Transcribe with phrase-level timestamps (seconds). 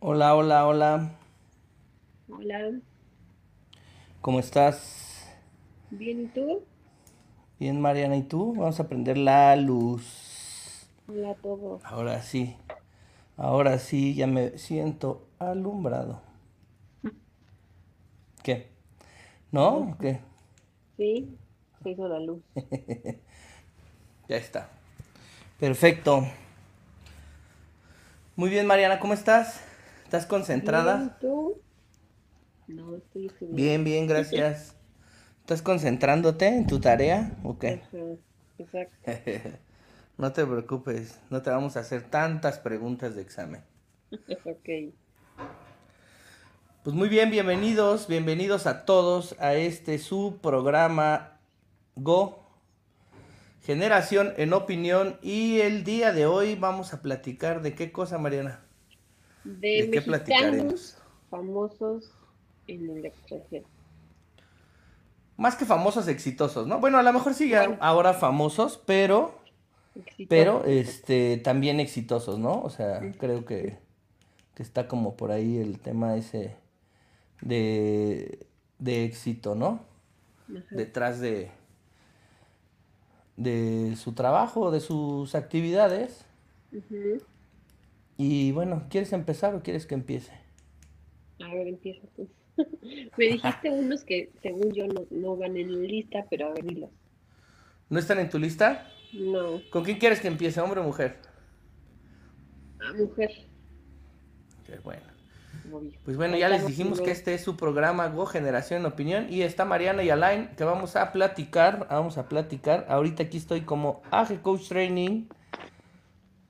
[0.00, 1.10] Hola, hola, hola.
[2.28, 2.80] Hola,
[4.20, 5.26] ¿Cómo estás?
[5.90, 6.66] bien, ¿y tú?
[7.58, 8.54] Bien, Mariana, ¿y tú?
[8.54, 10.86] Vamos a prender la luz.
[11.08, 11.82] Hola a todos.
[11.82, 12.56] Ahora sí,
[13.36, 16.22] ahora sí, ya me siento alumbrado.
[18.42, 18.68] ¿Qué?
[19.52, 19.96] ¿No?
[20.00, 20.20] ¿Qué?
[20.98, 21.38] Sí,
[21.82, 22.44] se hizo la luz.
[24.28, 24.68] Ya está.
[25.58, 26.26] Perfecto.
[28.36, 29.60] Muy bien, Mariana, ¿cómo estás?
[30.08, 31.16] ¿Estás Bien, concentrada?
[31.18, 31.60] ¿y tú?
[32.66, 33.54] No, estoy estudiando.
[33.54, 34.74] Bien, bien, gracias.
[35.40, 37.36] ¿Estás concentrándote en tu tarea?
[37.44, 37.82] ¿O qué?
[38.58, 39.12] Exacto.
[40.16, 43.62] No te preocupes, no te vamos a hacer tantas preguntas de examen.
[44.46, 44.94] Ok.
[46.84, 51.38] Pues muy bien, bienvenidos, bienvenidos a todos a este su programa
[51.96, 52.48] Go
[53.62, 58.64] Generación en Opinión y el día de hoy vamos a platicar de qué cosa, Mariana.
[59.48, 60.98] De ¿De mexicanos
[61.30, 62.10] famosos
[62.66, 63.66] en el extranjero.
[65.36, 66.80] Más que famosos exitosos, ¿no?
[66.80, 67.78] Bueno, a lo mejor sí ya Bueno.
[67.80, 69.38] ahora famosos, pero
[69.94, 70.26] Exitosos.
[70.28, 72.60] pero este también exitosos, ¿no?
[72.62, 73.78] O sea, creo que,
[74.54, 76.56] que está como por ahí el tema ese
[77.40, 78.46] de,
[78.78, 79.80] de éxito, ¿no?
[80.50, 80.64] Ajá.
[80.70, 81.50] Detrás de,
[83.36, 86.24] de su trabajo, de sus actividades.
[86.72, 87.22] Ujú.
[88.18, 90.32] Y bueno, ¿quieres empezar o quieres que empiece?
[91.40, 92.28] A ver, empieza tú.
[93.16, 96.90] Me dijiste unos que según yo no, no van en lista, pero a ver, dilos.
[97.88, 98.90] ¿No están en tu lista?
[99.14, 101.16] No, ¿Con quién quieres que empiece, hombre o mujer?
[102.80, 103.30] a mujer,
[104.66, 105.02] Qué bueno.
[106.04, 109.42] Pues bueno, ya les dijimos que este es su programa Go Generación en Opinión y
[109.42, 112.86] está Mariana y Alain que vamos a platicar, vamos a platicar.
[112.88, 115.26] Ahorita aquí estoy como AG Coach Training,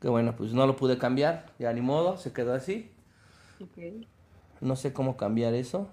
[0.00, 2.91] que bueno, pues no lo pude cambiar, ya ni modo, se quedó así.
[3.60, 4.06] Ok.
[4.60, 5.88] No sé cómo cambiar eso.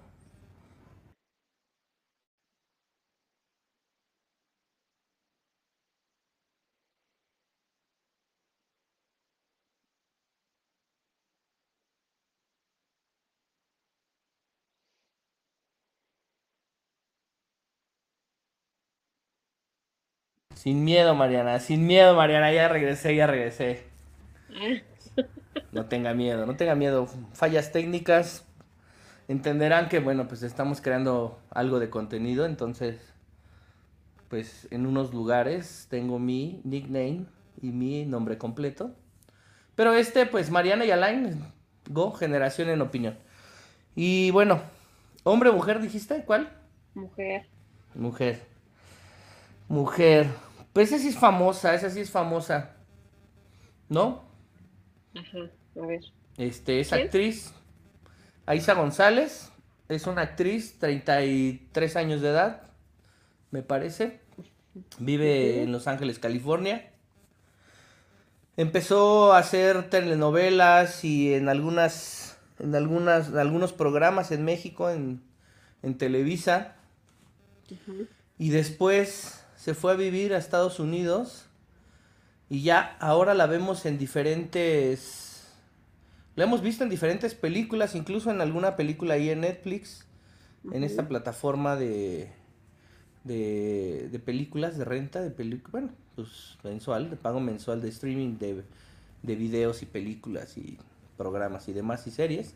[20.56, 23.95] Sin miedo, Mariana, sin miedo, Mariana, ya regresé, ya regresé.
[25.72, 27.06] No tenga miedo, no tenga miedo.
[27.32, 28.44] Fallas técnicas.
[29.28, 32.98] Entenderán que, bueno, pues estamos creando algo de contenido, entonces,
[34.28, 37.26] pues en unos lugares tengo mi nickname
[37.60, 38.92] y mi nombre completo.
[39.74, 41.52] Pero este, pues Mariana y Alain,
[41.88, 43.18] Go, Generación en Opinión.
[43.94, 44.60] Y bueno,
[45.24, 46.50] hombre, mujer, dijiste, ¿cuál?
[46.94, 47.46] mujer.
[47.94, 48.46] Mujer.
[49.68, 50.28] Mujer.
[50.72, 52.76] Pues esa sí es famosa, esa sí es famosa.
[53.88, 54.25] ¿No?
[55.16, 55.50] Ajá,
[55.80, 56.00] a ver.
[56.36, 57.06] Este, es ¿Quién?
[57.06, 57.54] actriz.
[58.46, 59.50] Aiza González.
[59.88, 62.62] Es una actriz, 33 años de edad,
[63.52, 64.20] me parece.
[64.98, 66.92] Vive en Los Ángeles, California.
[68.56, 75.22] Empezó a hacer telenovelas y en algunas, en algunas, en algunos programas en México, en,
[75.82, 76.76] en Televisa.
[78.38, 81.45] Y después se fue a vivir a Estados Unidos.
[82.48, 85.52] Y ya ahora la vemos en diferentes...
[86.36, 90.04] La hemos visto en diferentes películas, incluso en alguna película ahí en Netflix,
[90.70, 92.30] en esta plataforma de,
[93.24, 98.36] de, de películas, de renta, de películas, bueno, pues mensual, de pago mensual de streaming
[98.38, 98.64] de,
[99.22, 100.78] de videos y películas y
[101.16, 102.54] programas y demás y series.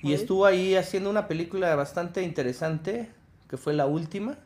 [0.00, 3.08] Y estuvo ahí haciendo una película bastante interesante,
[3.48, 4.38] que fue la última.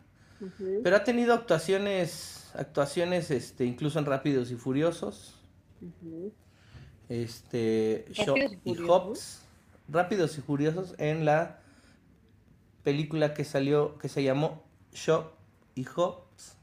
[0.83, 5.41] Pero ha tenido actuaciones, actuaciones, este, incluso en Rápidos y Furiosos,
[7.09, 8.77] este, Rápidos y y.
[8.89, 9.43] Hobbs,
[9.89, 11.61] Rápidos y Furiosos en la
[12.83, 15.31] película que salió, que se llamó Shaw
[15.75, 16.57] y Hobbs,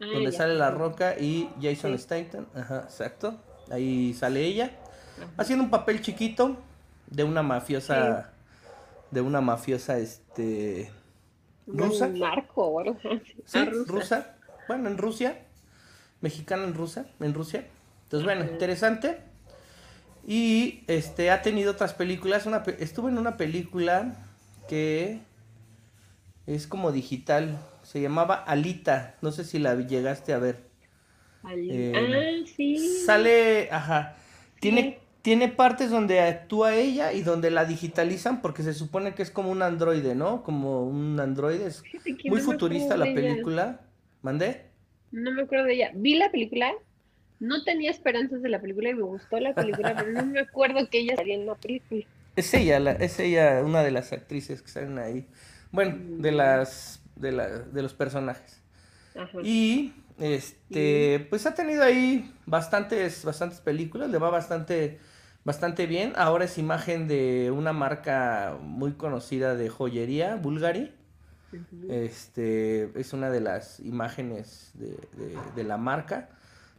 [0.00, 0.38] Ah, donde ya.
[0.38, 2.02] sale La Roca y Jason Sí.
[2.04, 3.36] Statham, ajá, exacto,
[3.70, 4.72] ahí sale ella,
[5.18, 5.30] Ajá.
[5.38, 6.56] haciendo un papel chiquito
[7.06, 8.32] de una mafiosa,
[9.10, 10.90] de una mafiosa, este,
[11.66, 12.06] rusa.
[12.08, 13.34] Un narco o algo así.
[13.44, 14.36] Sí, Ah, rusa.
[14.68, 15.38] Bueno, en Rusia.
[16.20, 17.06] Mexicana en Rusia.
[17.20, 17.66] En Rusia.
[18.04, 19.18] Entonces, bueno, interesante.
[20.26, 22.46] Y este ha tenido otras películas.
[22.46, 24.14] Una, pe- estuvo en una película
[24.68, 25.20] que
[26.46, 27.58] es como digital.
[27.82, 29.16] Se llamaba Alita.
[29.20, 30.62] No sé si la llegaste a ver.
[31.50, 33.02] Eh, ah, sí.
[33.04, 34.14] Sale, ajá.
[34.60, 34.98] Tiene, Sí.
[35.22, 39.50] tiene partes donde actúa ella y donde la digitalizan porque se supone que es como
[39.50, 40.44] un androide, ¿no?
[40.44, 41.66] Como un androide.
[41.66, 41.82] Es
[42.26, 43.80] muy futurista la película.
[44.22, 44.70] ¿Mandé?
[45.10, 45.90] No me acuerdo de ella.
[45.94, 46.72] Vi la película,
[47.38, 50.88] no tenía esperanzas de la película y me gustó la película, pero no me acuerdo
[50.88, 52.04] que ella salía en la película.
[52.36, 55.26] Es ella, la, es ella una de las actrices que salen ahí.
[55.70, 58.62] Bueno, de las de, la, de los personajes.
[59.42, 64.98] Y este, pues ha tenido ahí bastantes bastantes películas, le va bastante
[65.44, 66.12] bastante bien.
[66.16, 70.92] Ahora es imagen de una marca muy conocida de joyería, Bulgari.
[71.88, 74.96] Este es una de las imágenes de,
[75.54, 76.30] de, la marca.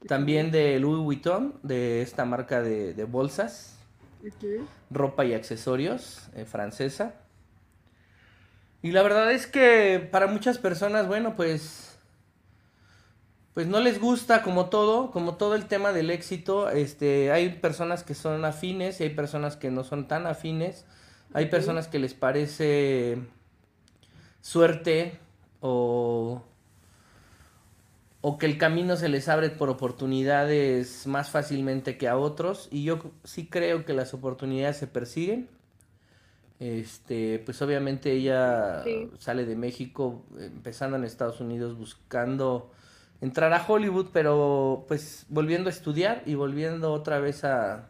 [0.07, 3.77] También de Louis Vuitton, de esta marca de, de bolsas,
[4.89, 7.15] ropa y accesorios eh, francesa.
[8.81, 11.93] Y la verdad es que para muchas personas, bueno, pues
[13.53, 18.03] pues no les gusta como todo, como todo el tema del éxito, este, hay personas
[18.03, 20.85] que son afines y hay personas que no son tan afines,
[21.33, 23.19] hay personas que les parece
[24.43, 25.17] suerte
[25.61, 26.43] o,
[28.21, 32.83] o que el camino se les abre por oportunidades más fácilmente que a otros y
[32.83, 35.49] yo sí creo que las oportunidades se persiguen.
[36.59, 38.83] Este, pues obviamente ella
[39.17, 42.71] sale de México empezando en Estados Unidos buscando
[43.21, 47.87] entrar a Hollywood, pero pues volviendo a estudiar y volviendo otra vez a,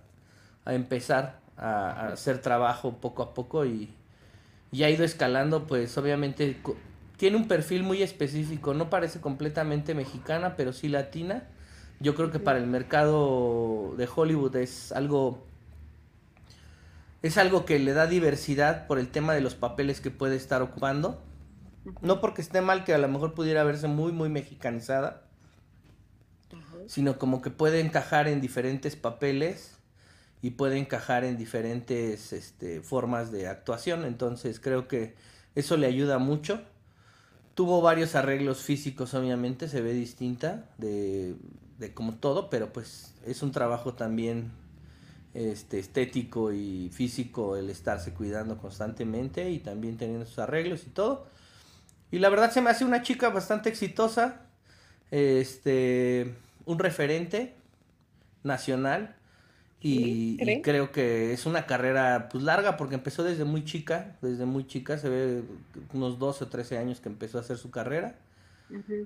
[0.66, 3.94] a empezar a, hacer trabajo poco a poco y,
[4.74, 6.58] y, ha ido escalando, pues obviamente
[7.18, 11.44] tiene un perfil muy específico, no parece completamente mexicana, pero sí latina.
[12.00, 15.46] Yo creo que para el mercado de Hollywood es algo
[17.22, 20.62] es algo que le da diversidad por el tema de los papeles que puede estar
[20.62, 21.22] ocupando.
[22.02, 25.24] No porque esté mal que a lo mejor pudiera verse muy, muy mexicanizada,
[26.88, 29.73] sino como que puede encajar en diferentes papeles
[30.44, 34.04] y puede encajar en diferentes este, formas de actuación.
[34.04, 35.16] Entonces creo que
[35.56, 36.62] eso le ayuda mucho.
[37.56, 41.38] Tuvo varios arreglos físicos, obviamente, se ve distinta de,
[41.80, 44.52] de como todo, pero pues es un trabajo también
[45.34, 51.26] este, estético y físico el estarse cuidando constantemente y también teniendo sus arreglos y todo.
[52.12, 54.42] Y la verdad se me hace una chica bastante exitosa,
[55.10, 56.36] este,
[56.66, 57.56] un referente
[58.44, 59.16] nacional
[59.86, 64.66] y, creo que es una carrera pues larga porque empezó desde muy chica, desde muy
[64.66, 65.44] chica, se ve
[65.94, 68.16] unos 12 o 13 años que empezó a hacer su carrera.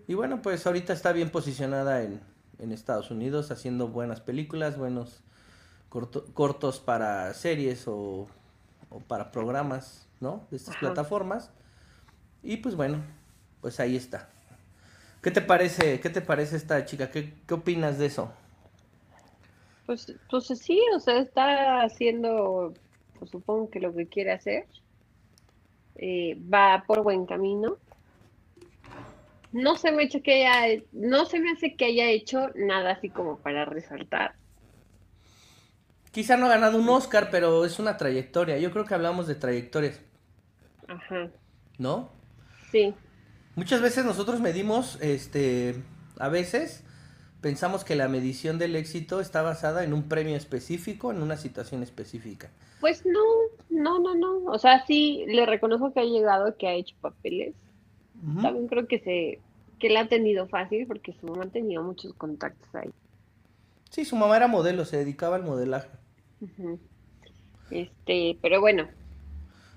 [0.07, 2.21] Y bueno, pues ahorita está bien posicionada en,
[2.59, 5.23] en Estados Unidos haciendo buenas películas, buenos
[5.89, 8.27] cortos para series o,
[8.89, 10.45] o, para programas, ¿no?
[10.51, 11.49] De estas plataformas.
[12.43, 13.01] Y pues bueno,
[13.61, 14.29] pues ahí está.
[15.23, 17.09] ¿Qué te parece, qué te parece esta chica?
[17.09, 18.31] ¿Qué, qué opinas de eso?
[19.87, 22.73] Pues, pues sí, o sea, está haciendo,
[23.17, 24.65] pues supongo que lo que quiere hacer.
[25.95, 27.77] Eh, va por buen camino.
[29.53, 33.09] No se me hecho que haya, no se me hace que haya hecho nada así
[33.09, 34.35] como para resaltar.
[36.11, 38.57] Quizá no ha ganado un Oscar, pero es una trayectoria.
[38.57, 40.01] Yo creo que hablamos de trayectorias.
[40.89, 41.29] Ajá.
[41.77, 42.11] ¿No?
[42.71, 42.93] Sí.
[43.55, 45.81] Muchas veces nosotros medimos, este,
[46.19, 46.83] a veces
[47.41, 51.83] pensamos que la medición del éxito está basada en un premio específico, en una situación
[51.83, 52.49] específica.
[52.79, 53.23] Pues no,
[53.69, 54.51] no, no, no.
[54.51, 57.55] O sea, sí, le reconozco que ha llegado, que ha hecho papeles.
[58.41, 59.39] También creo que se,
[59.79, 62.89] que le ha tenido fácil porque su mamá tenía muchos contactos ahí.
[63.89, 65.89] Sí, su mamá era modelo, se dedicaba al modelaje.
[67.69, 68.87] Este, pero bueno.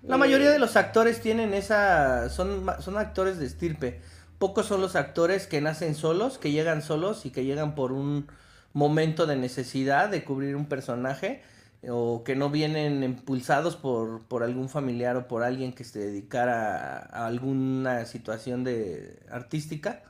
[0.02, 4.00] La mayoría eh, de los actores tienen esa, son, son actores de estirpe.
[4.40, 8.26] Pocos son los actores que nacen solos, que llegan solos y que llegan por un
[8.72, 11.42] momento de necesidad de cubrir un personaje
[11.86, 17.00] o que no vienen impulsados por, por algún familiar o por alguien que se dedicara
[17.00, 20.04] a, alguna situación de artística.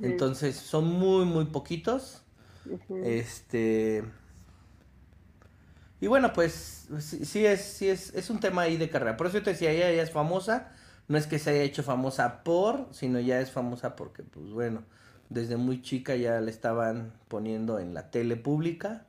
[0.00, 2.22] Entonces son muy muy poquitos.
[3.04, 4.02] Este
[6.00, 9.18] y bueno, pues sí, es, sí es, es un tema ahí de carrera.
[9.18, 10.72] Por eso yo te decía, ella es famosa.
[11.08, 14.82] No es que se haya hecho famosa por, sino ya es famosa porque, pues bueno,
[15.28, 19.06] desde muy chica ya le estaban poniendo en la tele pública.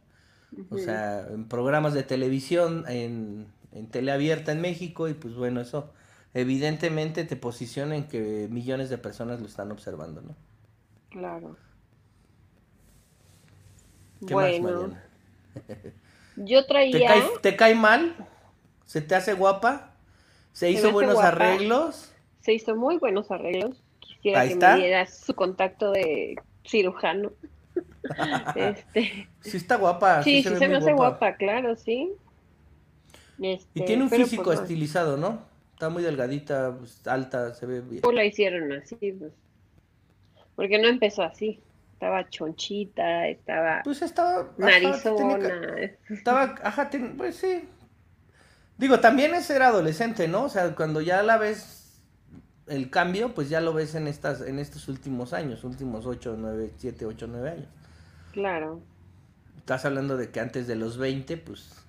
[0.70, 5.08] O sea, en programas de televisión, en, en tele abierta en México.
[5.08, 5.92] Y pues bueno, eso
[6.34, 10.36] evidentemente te posiciona en que millones de personas lo están observando, ¿no?
[11.10, 11.58] Claro.
[14.28, 14.96] ¿Qué bueno.
[16.36, 17.12] Yo traía.
[17.42, 18.16] ¿Te cae, mal?
[18.86, 19.93] ¿Se te hace guapa?
[20.54, 22.14] ¿Se, hizo buenos arreglos?
[22.40, 23.84] Se hizo muy buenos arreglos.
[24.00, 27.32] Quisiera que me dieras su contacto de cirujano.
[28.56, 29.28] este...
[29.42, 30.24] Sí está guapa.
[30.24, 31.36] Sí, sí, se, me hace guapa.
[31.36, 32.14] claro, sí.
[33.42, 35.42] Este, y tiene un físico pues, estilizado, ¿no?
[35.74, 38.02] Está muy delgadita, pues, alta, se ve bien.
[38.02, 38.96] ¿Cómo la hicieron así?
[38.96, 39.34] Pues?
[40.56, 41.60] Porque no empezó así
[42.04, 45.40] estaba chonchita, estaba pues estaba narizona.
[46.10, 47.64] estaba, ajá, pues sí.
[48.78, 50.46] Digo, también es ser adolescente, ¿no?
[50.46, 52.02] O sea, cuando ya la ves
[52.68, 56.74] el cambio, pues ya lo ves en estas en estos últimos años, últimos 8, 9,
[56.78, 57.68] 7, 8, 9 años.
[58.32, 58.82] Claro.
[59.58, 61.84] Estás hablando de que antes de los 20, pues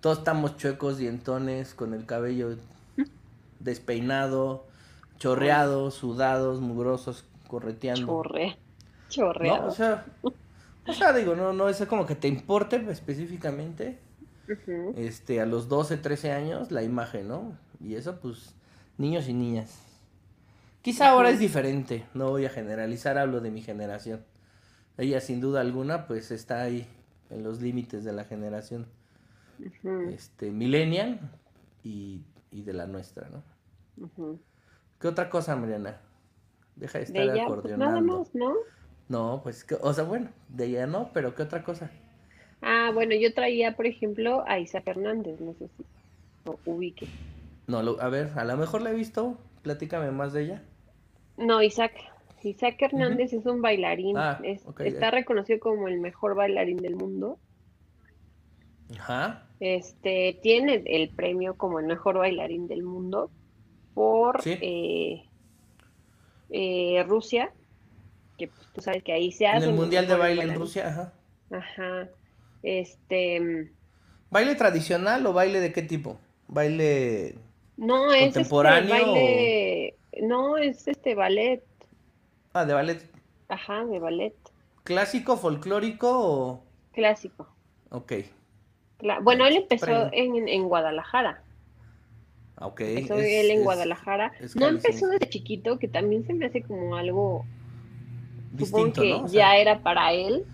[0.00, 2.56] todos estamos chuecos, dientones, con el cabello
[3.58, 4.66] despeinado,
[5.18, 8.06] chorreados, sudados, mugrosos, correteando.
[8.06, 8.56] Chorre.
[9.08, 9.62] Chorreado.
[9.62, 9.68] ¿No?
[9.68, 10.04] O sea,
[10.86, 13.98] o sea, digo, no, no es como que te importe específicamente,
[14.96, 17.56] Este, a los 12, 13 años, la imagen, ¿no?
[17.80, 18.54] Y eso, pues,
[18.98, 19.82] niños y niñas.
[20.82, 24.24] Quizá ahora es diferente, no voy a generalizar, hablo de mi generación.
[24.98, 26.86] Ella, sin duda alguna, pues, está ahí,
[27.30, 28.86] en los límites de la generación,
[30.10, 31.18] este, millennial
[31.82, 33.42] y, y de la nuestra, ¿no?
[35.00, 36.00] ¿Qué otra cosa, Mariana?
[36.76, 38.54] Deja de De estar ella, pues nada más, ¿no?
[39.08, 41.90] No, pues, que- o sea, bueno, de ella no, pero ¿qué otra cosa?
[42.62, 45.84] Ah, bueno, yo traía, por ejemplo, a Isa Fernández, no sé si
[46.44, 47.06] lo ubique.
[47.66, 50.62] No, lo- a ver, a lo mejor la he visto, platícame más de ella.
[51.36, 51.92] No, Isaac.
[52.42, 54.16] Isaac Hernández es un bailarín.
[54.16, 55.10] Ah, es- está ya.
[55.10, 57.38] reconocido como el mejor bailarín del mundo.
[58.96, 59.46] Ajá.
[59.58, 63.30] Este, tiene el premio como el mejor bailarín del mundo
[63.94, 64.56] por Sí.
[64.60, 65.24] eh,
[66.50, 67.50] eh, Rusia,
[68.38, 70.54] que pues, tú sabes que ahí se En hace el Mundial de Baile en.
[70.54, 71.12] Rusia, ajá.
[71.50, 72.08] Ajá.
[72.66, 73.70] Este,
[74.28, 76.18] ¿Baile tradicional o baile de qué tipo?
[76.48, 77.36] ¿Baile
[77.76, 81.62] no es este ¿Contemporáneo baile, no es este ballet,
[82.54, 83.02] ah, de ballet
[83.48, 84.34] ajá, de ballet
[84.82, 87.46] clásico, folclórico o clásico.
[87.90, 88.12] ok,
[88.98, 91.40] Cla- Bueno, él empezó en, en Guadalajara.
[92.56, 94.32] ah, ok, Empezó es- él en es Guadalajara.
[94.40, 97.44] es No empezó desde chiquito, que también se me hace como algo,
[98.58, 99.24] supongo distinto, que ¿no?
[99.24, 100.44] O sea, ya era para él.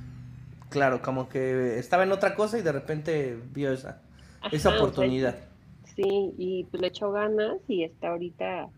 [0.73, 4.02] Claro, como que estaba en otra cosa y de repente vio esa,
[4.41, 5.50] Ajá, esa o sea, oportunidad.
[5.85, 8.73] sí, y pues le echó ganas y está ahorita.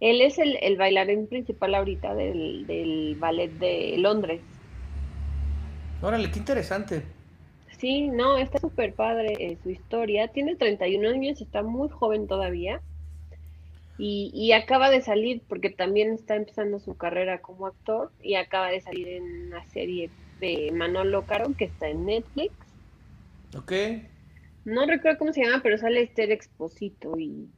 [0.00, 4.44] Él es el, el bailarín principal ahorita del, del ballet de Londres.
[6.00, 7.16] Órale, qué interesante.
[7.68, 10.28] Sí, no, está súper padre eh, su historia.
[10.32, 12.82] Tiene 31 años, está muy joven todavía.
[13.96, 18.68] Y, y acaba de salir, porque también está empezando su carrera como actor, y acaba
[18.70, 22.54] de salir en una serie de Manolo Caro que está en Netflix.
[23.56, 23.72] Ok,
[24.64, 27.52] No recuerdo cómo se llama, pero sale Esther Exposito y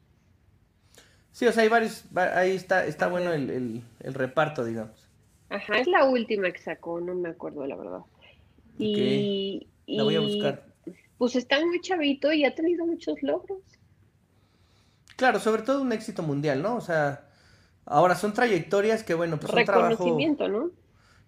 [1.32, 5.08] sí, o sea, hay varios, va- ahí está, está bueno el, el, el reparto, digamos.
[5.50, 8.00] Ajá, es la última que sacó, no me acuerdo la verdad.
[8.78, 10.64] Y, La voy a y, buscar.
[11.18, 13.62] pues está muy chavito y ha tenido muchos logros.
[15.16, 16.76] Claro, sobre todo un éxito mundial, ¿no?
[16.76, 17.28] O sea,
[17.86, 19.94] ahora son trayectorias que, bueno, pues son trabajo...
[19.94, 20.70] Reconocimiento, ¿no?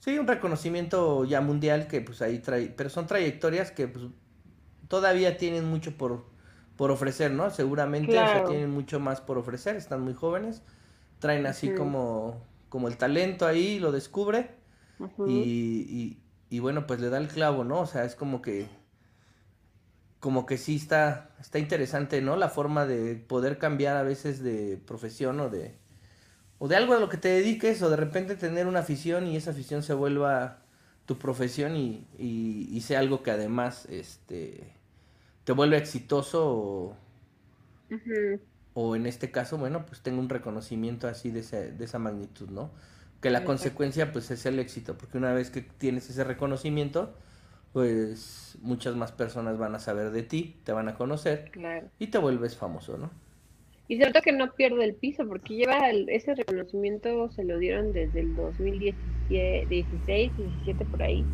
[0.04, 4.04] Sí, un reconocimiento ya mundial que pues ahí trae, pero son trayectorias que pues
[4.88, 6.26] todavía tienen mucho por,
[6.76, 7.50] por ofrecer, ¿no?
[7.50, 8.44] Seguramente, o sea, Claro.
[8.44, 10.62] tienen mucho más por ofrecer, están muy jóvenes,
[11.20, 14.50] traen así como, como el talento ahí, lo descubre
[15.25, 15.40] y,
[16.50, 17.80] y, y bueno, pues le da el clavo, ¿no?
[17.80, 18.68] O sea, es como que,
[20.20, 22.37] como que sí está, está interesante, ¿no?
[22.37, 25.78] La forma de poder cambiar a veces de profesión o de,
[26.64, 29.37] o de algo a lo que te dediques o de repente tener una afición y
[29.37, 30.59] esa afición se vuelva
[31.06, 34.73] tu profesión y, y, y sea algo que además, este,
[35.44, 36.97] te vuelve exitoso
[38.75, 42.49] o, en este caso, bueno, pues tengo un reconocimiento así de, ese- de esa magnitud,
[42.50, 42.71] ¿no?
[43.21, 47.14] Que la consecuencia pues es el éxito, porque una vez que tienes ese reconocimiento,
[47.73, 51.90] pues muchas más personas van a saber de ti, te van a conocer Claro.
[51.99, 53.11] y te vuelves famoso, ¿no?
[53.88, 57.93] Y cierto que no pierde el piso, porque lleva el- ese reconocimiento, se lo dieron
[57.93, 61.25] desde el 2017, 16, 17 por ahí.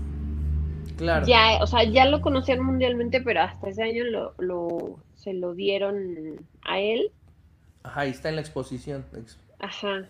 [0.97, 1.27] Claro.
[1.27, 5.55] Ya, o sea, ya lo conocían mundialmente, pero hasta ese año lo, lo, se lo
[5.55, 7.11] dieron a él.
[7.85, 9.05] Ajá, ahí está en la exposición.
[9.17, 10.09] ex- Ajá.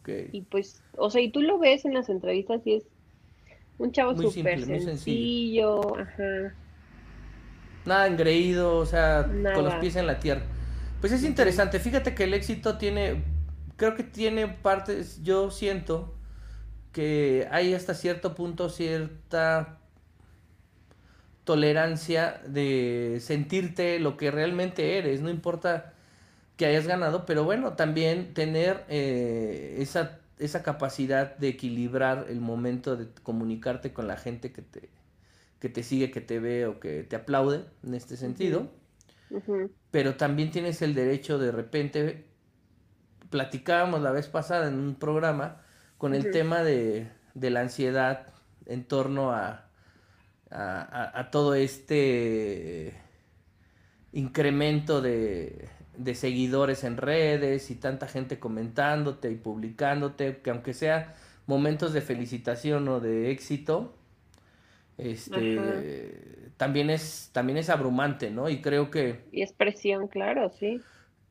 [0.00, 0.08] Ok.
[0.32, 2.84] Y pues, o sea, y tú lo ves en las entrevistas y es
[3.78, 6.54] un chavo súper sencillo, ajá.
[7.84, 10.42] Nada engreído, o sea, con los pies en la tierra.
[11.00, 13.22] Pues es interesante, fíjate que el éxito tiene,
[13.76, 16.14] creo que tiene partes, yo siento
[16.92, 19.78] que hay hasta cierto punto cierta
[21.44, 25.94] tolerancia de sentirte lo que realmente eres, no importa
[26.56, 32.96] que hayas ganado, pero bueno, también tener eh, esa, esa capacidad de equilibrar el momento
[32.96, 34.90] de comunicarte con la gente que te,
[35.60, 38.68] que te sigue, que te ve o que te aplaude en este sentido,
[39.90, 42.26] Pero también tienes el derecho de repente,
[43.30, 45.62] platicábamos la vez pasada en un programa
[45.98, 48.28] con el tema de, de la ansiedad
[48.66, 49.70] en torno a,
[50.50, 52.94] a, a- a todo este
[54.12, 61.14] incremento de, de seguidores en redes y tanta gente comentándote y publicándote, que aunque sea
[61.46, 63.94] momentos de felicitación o de éxito,
[64.98, 68.50] este también es también es abrumante, ¿no?
[68.50, 70.82] Y creo que y es presión, claro, sí.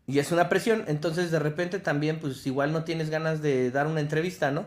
[0.07, 3.86] Y es una presión, entonces de repente también pues igual no tienes ganas de dar
[3.86, 4.65] una entrevista, ¿no?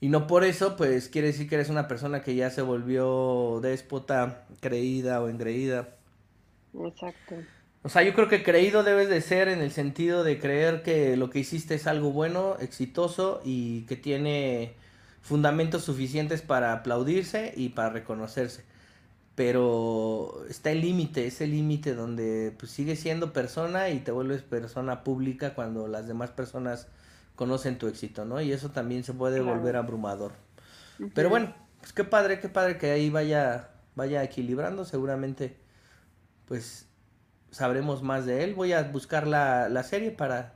[0.00, 3.60] Y no por eso, pues quiere decir que eres una persona que ya se volvió
[3.62, 5.96] déspota, creída o engreída.
[6.74, 7.36] Exacto.
[7.82, 11.16] O sea, yo creo que creído debes de ser en el sentido de creer que
[11.16, 14.74] lo que hiciste es algo bueno, exitoso y que tiene
[15.20, 18.64] fundamentos suficientes para aplaudirse y para reconocerse.
[19.34, 25.04] Pero está el límite, ese límite donde pues sigues siendo persona y te vuelves persona
[25.04, 26.88] pública cuando las demás personas
[27.36, 28.40] conocen tu éxito, ¿no?
[28.40, 30.32] Y eso también se puede volver abrumador.
[31.14, 35.56] Pero bueno, pues qué padre, qué padre que ahí vaya, vaya equilibrando, seguramente
[36.46, 36.86] pues
[37.50, 38.54] sabremos más de él.
[38.54, 40.54] Voy a buscar la, la serie para,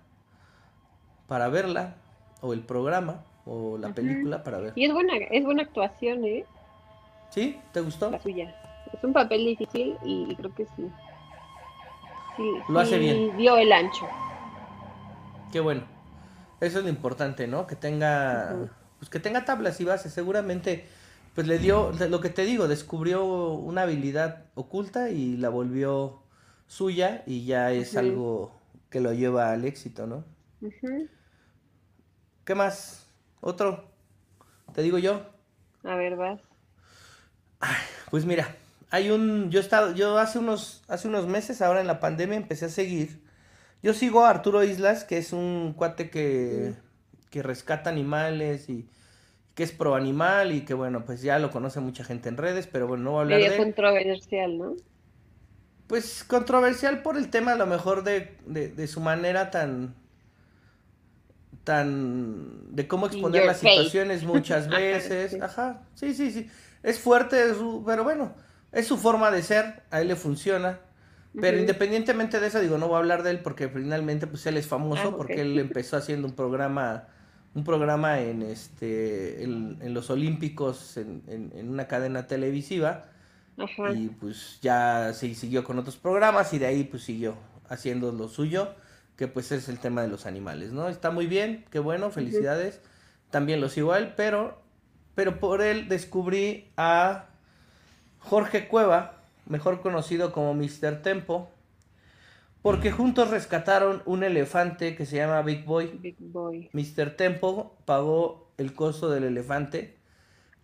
[1.27, 1.97] para verla,
[2.45, 4.73] o el programa, o la película para ver.
[4.77, 6.45] Y es buena, es buena actuación, ¿eh?
[7.31, 7.61] ¿Sí?
[7.73, 8.11] ¿Te gustó?
[8.11, 8.55] La suya.
[8.93, 10.91] Es un papel difícil y creo que sí.
[12.37, 13.37] Sí, lo hace bien.
[13.37, 14.09] Dio el ancho.
[15.53, 15.83] Qué bueno.
[16.61, 17.67] Eso es lo importante, ¿no?
[17.67, 20.13] Que tenga, pues que tenga tablas y bases.
[20.13, 20.87] Seguramente,
[21.35, 26.23] pues le dio, lo que te digo, descubrió una habilidad oculta y la volvió
[26.67, 28.61] suya y ya es algo
[28.91, 30.25] que lo lleva al éxito, ¿no?
[32.45, 33.04] ¿Qué más?
[33.47, 33.85] ¿Otro?
[34.73, 35.21] ¿Te digo yo?
[35.83, 36.41] A ver, vas.
[38.11, 38.57] pues mira,
[38.91, 42.39] hay un, yo he estado, yo hace unos, hace unos meses, ahora en la pandemia,
[42.39, 43.23] empecé a seguir.
[43.83, 46.73] Yo sigo a Arturo Islas, que es un cuate que,
[47.29, 48.89] que rescata animales y
[49.55, 52.67] que es pro animal y que bueno, pues ya lo conoce mucha gente en redes,
[52.67, 54.75] pero bueno, no voy a hablar de controversial, ¿no?
[55.87, 59.95] Pues controversial por el tema a lo mejor de, de, su manera tan
[61.65, 65.41] tan de cómo exponer las situaciones muchas veces.
[65.41, 66.49] Ajá, sí, sí, sí.
[66.83, 67.55] Es fuerte,
[67.87, 68.35] pero bueno,
[68.73, 70.79] es su forma de ser, a él le funciona.
[71.41, 74.57] Pero independientemente de eso, digo, no voy a hablar de él porque finalmente pues él
[74.57, 77.09] es famoso ah, porque él empezó haciendo un programa
[77.55, 83.07] un programa en este en, los Olímpicos en, en, una cadena televisiva.
[83.95, 87.37] Y pues ya se siguió con otros programas y de ahí pues siguió
[87.69, 88.75] haciendo lo suyo,
[89.17, 90.89] que pues es el tema de los animales, ¿no?
[90.89, 92.81] Está muy bien, qué bueno, felicidades.
[93.31, 94.61] También lo sigo a él, pero,
[95.15, 97.27] pero por él descubrí a
[98.19, 101.03] Jorge Cueva, mejor conocido como Mr.
[101.03, 101.51] Tempo,
[102.63, 105.99] porque juntos rescataron un elefante que se llama Big Boy.
[106.01, 106.71] Big Boy.
[106.73, 107.11] Mr.
[107.17, 109.99] Tempo pagó el costo del elefante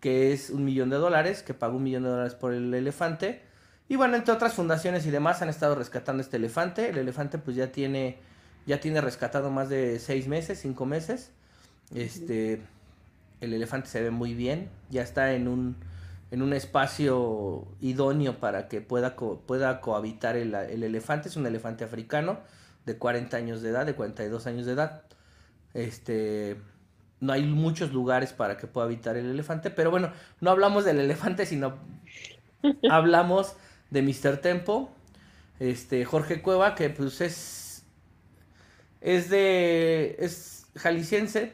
[0.00, 3.42] que es un millón de dólares, que pagó un millón de dólares por el elefante.
[3.88, 6.88] Y bueno, entre otras fundaciones y demás han estado rescatando este elefante.
[6.88, 8.18] El elefante pues ya tiene,
[8.66, 11.32] ya tiene rescatado más de seis meses, cinco meses.
[11.94, 12.60] Este,
[13.40, 15.76] el elefante se ve muy bien, ya está en un,
[16.30, 21.28] en un espacio idóneo para que pueda, pueda cohabitar el, el, elefante.
[21.28, 22.38] Es un elefante africano
[22.86, 25.02] de 40 años de edad, de 42 años de edad.
[25.74, 26.56] Este,
[27.20, 31.00] no hay muchos lugares para que pueda habitar el elefante, pero bueno, no hablamos del
[31.00, 31.74] elefante, sino
[32.90, 33.54] hablamos
[33.90, 34.38] de Mr.
[34.38, 34.90] Tempo,
[35.58, 37.69] este Jorge Cueva, que pues es
[39.00, 41.52] es de es jalisciense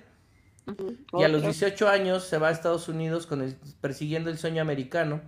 [1.12, 4.62] y a los 18 años se va a Estados Unidos con el, persiguiendo el sueño
[4.62, 5.20] americano.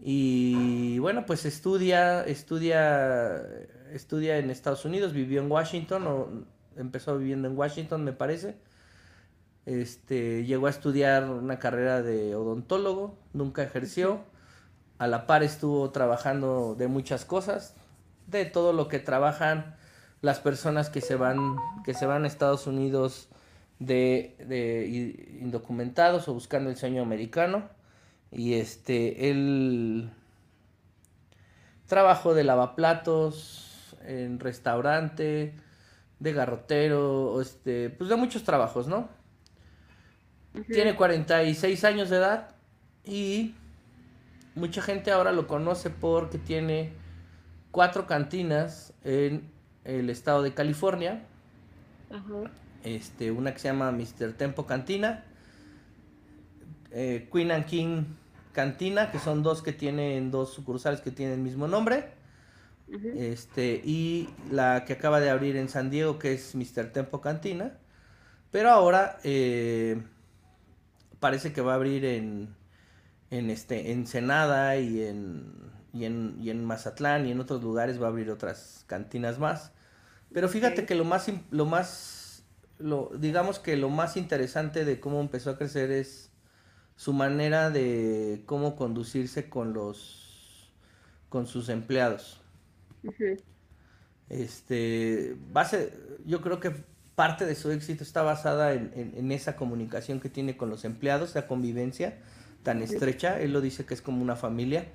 [0.00, 3.44] Y bueno, pues estudia, estudia,
[3.92, 6.28] estudia en Estados Unidos, vivió en Washington, o
[6.76, 8.56] empezó viviendo en Washington, me parece.
[9.66, 14.22] Este, llegó a estudiar una carrera de odontólogo, nunca ejerció.
[14.96, 17.74] A la par estuvo trabajando de muchas cosas,
[18.26, 19.76] de todo lo que trabajan
[20.20, 23.28] las personas que se van, que se van a Estados Unidos
[23.78, 27.68] de, de indocumentados o buscando el sueño americano.
[28.30, 30.10] Y este, él
[31.86, 35.54] trabajó de lavaplatos, en restaurante,
[36.18, 39.08] de garrotero, este, pues de muchos trabajos, ¿no?
[40.66, 42.56] Tiene 46 años de edad
[43.04, 43.54] y
[44.54, 46.92] mucha gente ahora lo conoce porque tiene
[47.70, 49.50] cuatro cantinas en
[49.88, 51.22] el estado de California.
[52.84, 54.34] Este, una que se llama Mr.
[54.34, 55.24] Tempo Cantina,
[56.90, 58.04] eh, Queen and King
[58.52, 62.16] Cantina, que son dos que tienen, dos sucursales que tienen el mismo nombre.
[63.16, 66.92] Este, y la que acaba de abrir en San Diego, que es Mr.
[66.92, 67.78] Tempo Cantina.
[68.50, 70.02] Pero ahora eh,
[71.20, 72.54] parece que va a abrir en,
[73.30, 75.52] en este Ensenada y en,
[75.92, 79.72] y en, y en Mazatlán y en otros lugares va a abrir otras cantinas más.
[80.32, 82.44] Pero fíjate que lo más, lo más,
[82.78, 86.30] lo, digamos que lo más interesante de cómo empezó a crecer es
[86.96, 90.72] su manera de cómo conducirse con los,
[91.28, 92.40] con sus empleados.
[94.28, 95.92] Este, base,
[96.26, 96.72] yo creo que
[97.14, 101.46] parte de su éxito está basada en, esa comunicación que tiene con los empleados, la
[101.46, 102.18] convivencia
[102.62, 103.40] tan estrecha.
[103.40, 104.86] Él lo dice que es como una familia.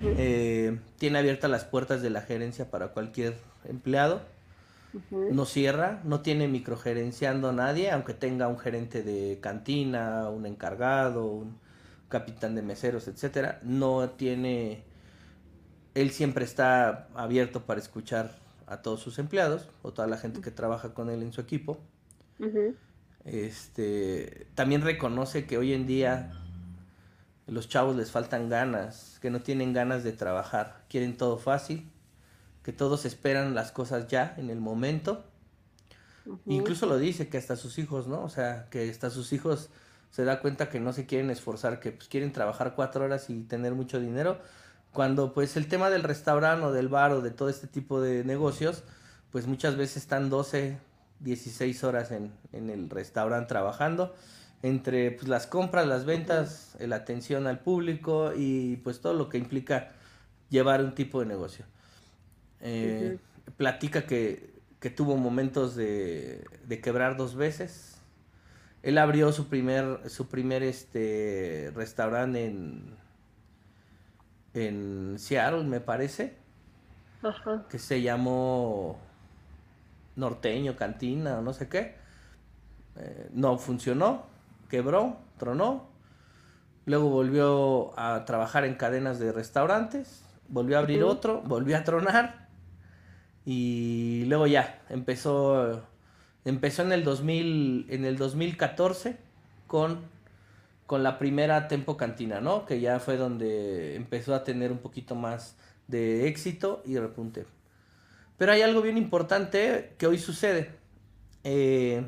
[0.00, 4.22] Eh, tiene abiertas las puertas de la gerencia para cualquier empleado.
[5.10, 11.26] No cierra, no tiene microgerenciando a nadie, aunque tenga un gerente de cantina, un encargado,
[11.26, 11.58] un
[12.08, 13.60] capitán de meseros, etcétera.
[13.62, 14.84] No tiene.
[15.94, 18.32] Él siempre está abierto para escuchar
[18.66, 21.78] a todos sus empleados o toda la gente que trabaja con él en su equipo.
[23.24, 26.32] Este también reconoce que hoy en día
[27.46, 31.91] los chavos les faltan ganas, que no tienen ganas de trabajar, quieren todo fácil
[32.62, 35.24] que todos esperan las cosas ya, en el momento.
[36.46, 38.22] Incluso lo dice que hasta sus hijos, ¿no?
[38.22, 39.70] O sea, que hasta sus hijos
[40.10, 43.42] se da cuenta que no se quieren esforzar, que pues quieren trabajar cuatro horas y
[43.42, 44.38] tener mucho dinero,
[44.92, 48.22] cuando pues el tema del restaurante o del bar o de todo este tipo de
[48.24, 48.84] negocios,
[49.30, 50.78] pues muchas veces están 12,
[51.20, 54.14] 16 horas en, en el restaurante trabajando,
[54.62, 59.38] entre pues las compras, las ventas, la atención al público y pues todo lo que
[59.38, 59.92] implica
[60.50, 61.64] llevar un tipo de negocio.
[62.62, 63.18] Eh,
[63.56, 64.52] platica que,
[64.96, 66.44] tuvo momentos de,
[66.82, 68.00] quebrar dos veces.
[68.82, 72.96] Él abrió su primer, su primer este, restaurante en,
[74.54, 76.36] en Seattle, me parece.
[77.68, 78.98] Que se llamó
[80.16, 81.94] Norteño, Cantina, no sé qué.
[82.96, 84.24] Eh, no funcionó,
[84.68, 85.86] quebró, tronó.
[86.84, 92.41] Luego volvió a trabajar en cadenas de restaurantes, volvió a abrir otro, volvió a tronar
[93.44, 95.82] y luego ya, empezó,
[96.44, 99.16] empezó en el 2000, en el 2014
[99.66, 100.00] con,
[100.86, 102.66] con la primera Tempo Cantina, ¿no?
[102.66, 105.56] Que ya fue donde empezó a tener un poquito más
[105.88, 107.46] de éxito y repunte.
[108.38, 110.70] Pero hay algo bien importante que hoy sucede.
[111.44, 112.06] Eh,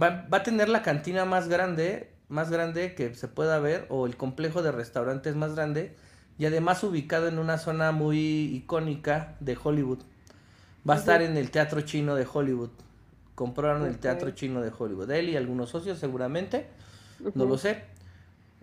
[0.00, 4.06] va, va, a tener la cantina más grande, más grande que se pueda ver, o
[4.06, 5.96] el complejo de restaurantes más grande,
[6.38, 8.18] y además ubicado en una zona muy
[8.54, 10.04] icónica de Hollywood.
[10.88, 12.70] Va a estar en el Teatro Chino de Hollywood.
[13.34, 15.10] Compraron el Teatro Chino de Hollywood.
[15.10, 16.68] Él y algunos socios seguramente.
[17.34, 17.84] No lo sé.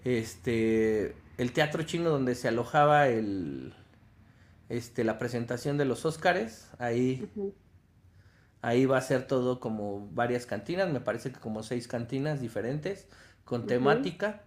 [0.04, 3.74] Este, el Teatro Chino donde se alojaba el,
[4.70, 6.70] este, la presentación de los Óscares.
[6.80, 7.30] Ahí,
[8.62, 10.92] ahí va a ser todo como varias cantinas.
[10.92, 13.08] Me parece que como seis cantinas diferentes
[13.46, 14.42] con temática.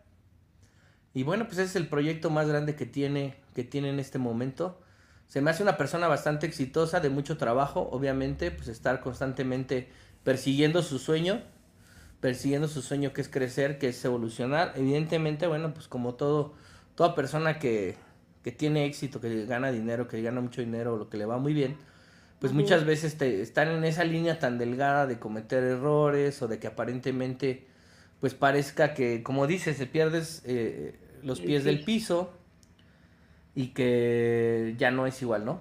[1.14, 4.18] Y bueno, pues ese es el proyecto más grande que tiene, que tiene en este
[4.18, 4.80] momento
[5.30, 9.88] se me hace una persona bastante exitosa, de mucho trabajo, obviamente, pues estar constantemente
[10.24, 11.40] persiguiendo su sueño,
[12.18, 14.72] persiguiendo su sueño que es crecer, que es evolucionar.
[14.74, 16.54] Evidentemente, bueno, pues como todo,
[16.96, 17.94] toda persona que,
[18.42, 21.54] que tiene éxito, que gana dinero, que gana mucho dinero, lo que le va muy
[21.54, 21.76] bien,
[22.40, 26.58] pues muchas veces te, están en esa línea tan delgada de cometer errores o de
[26.58, 27.68] que aparentemente,
[28.18, 32.32] pues parezca que, como dices, se pierdes eh, los pies del piso
[33.54, 35.60] y que ya no es igual, ¿no?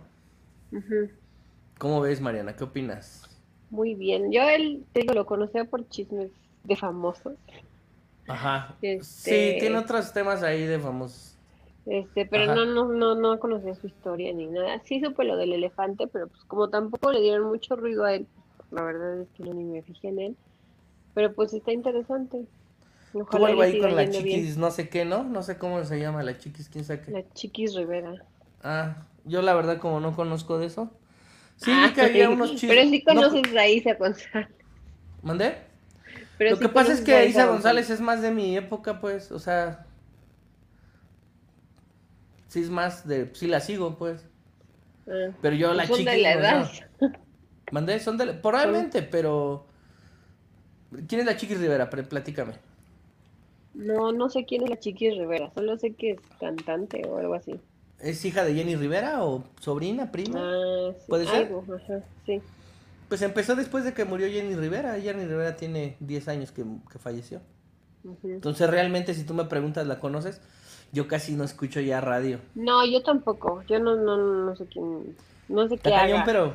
[1.78, 2.56] ¿Cómo ves, Mariana?
[2.56, 3.30] ¿Qué opinas?
[3.70, 4.32] Muy bien.
[4.32, 6.32] Yo él, te lo conocía por chismes
[6.64, 7.34] de famosos.
[8.28, 8.76] Ajá.
[8.82, 9.04] Este...
[9.54, 11.36] Sí, tiene otros temas ahí de famosos.
[11.86, 14.80] Este, pero no, no, no, no conocía su historia ni nada.
[14.86, 18.28] Sí supe lo del elefante, pero pues como tampoco le dieron mucho ruido a él,
[18.70, 20.38] la verdad es que no ni me fijé en él.
[21.16, 22.46] Pero pues está interesante.
[23.12, 25.24] Tuvo algo ahí con la chiquis, no sé qué, ¿no?
[25.24, 27.12] No sé cómo se llama la chiquis, quién sabe qué.
[27.12, 28.14] La chiquis Rivera.
[28.64, 30.92] Ah, yo la verdad como no conozco de eso.
[31.58, 32.70] Sí, ah, que había unos chistes.
[32.70, 34.50] Pero sí conoces a Isa González.
[35.22, 35.58] ¿Mandé?
[36.40, 39.86] Lo que pasa es que Isa González es más de mi época, pues, o sea...
[42.48, 43.30] Sí es más de...
[43.34, 44.26] Sí la sigo, pues.
[45.08, 45.98] Ah, pero yo la chiquis...
[45.98, 46.72] Son de la edad.
[47.72, 48.00] ¿Mandé?
[48.00, 48.34] Son de...
[48.34, 49.68] Probablemente, pero...
[51.08, 51.90] ¿Quién es la Chiquis Rivera?
[51.90, 52.54] Platícame.
[53.80, 57.34] No, no sé quién es la Chiquis Rivera, solo sé que es cantante o algo
[57.34, 57.58] así.
[57.98, 60.38] ¿Es hija de Jenny Rivera o sobrina, prima?
[60.42, 61.50] Ah, ¿Puede ser?
[62.26, 62.42] sí.
[63.08, 65.00] Pues empezó después de que murió Jenny Rivera.
[65.00, 66.66] Jenny Rivera tiene 10 años que,
[67.00, 67.42] falleció.
[68.24, 70.42] Entonces, realmente, si tú me preguntas, ¿la conoces?
[70.92, 72.40] Yo casi no escucho ya radio.
[72.56, 73.64] No, yo tampoco.
[73.64, 75.16] Yo no, no, no sé quién.
[75.48, 76.24] No sé qué haga.
[76.26, 76.54] pero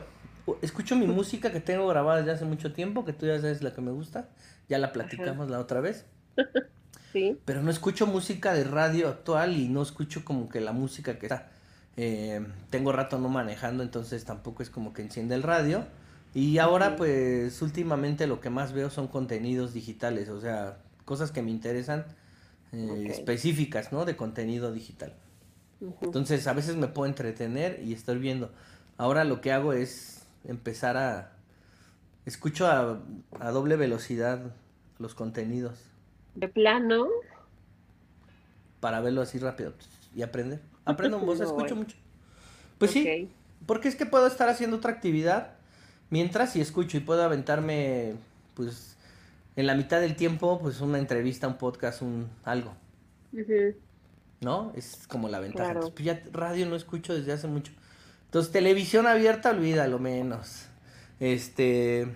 [0.60, 3.72] escucho mi música que tengo grabada desde hace mucho tiempo, que tú ya sabes la
[3.72, 4.28] que me gusta.
[4.68, 6.06] Ya la platicamos la otra vez.
[7.14, 7.38] Sí.
[7.44, 11.26] Pero no escucho música de radio actual y no escucho como que la música que
[11.26, 11.48] está.
[11.96, 15.84] Eh, tengo rato no manejando, entonces tampoco es como que enciende el radio.
[16.34, 21.40] Y ahora, pues, últimamente lo que más veo son contenidos digitales, o sea, cosas que
[21.40, 22.04] me interesan
[22.72, 24.04] eh, específicas, ¿no?
[24.04, 25.14] De contenido digital.
[26.02, 28.50] Entonces, a veces me puedo entretener y estoy viendo.
[28.96, 31.30] Ahora lo que hago es empezar a...
[32.26, 33.00] Escucho a,
[33.38, 34.40] a doble velocidad
[34.98, 35.78] los contenidos.
[36.34, 37.06] ¿De plano?
[38.80, 39.72] Para verlo así rápido
[40.14, 40.60] y aprender.
[40.84, 41.96] Aprendo voz, escucho mucho.
[42.78, 43.30] Pues sí,
[43.66, 45.52] porque es que puedo estar haciendo otra actividad
[46.10, 48.14] mientras y escucho y puedo aventarme,
[48.54, 48.96] pues,
[49.56, 52.74] en la mitad del tiempo, pues, una entrevista, un podcast, un algo.
[54.40, 54.72] ¿No?
[54.76, 55.80] Es como la ventaja.
[55.80, 57.72] pues ya radio no escucho desde hace mucho.
[58.26, 60.66] Entonces, televisión abierta, olvida lo menos.
[61.20, 62.08] Este.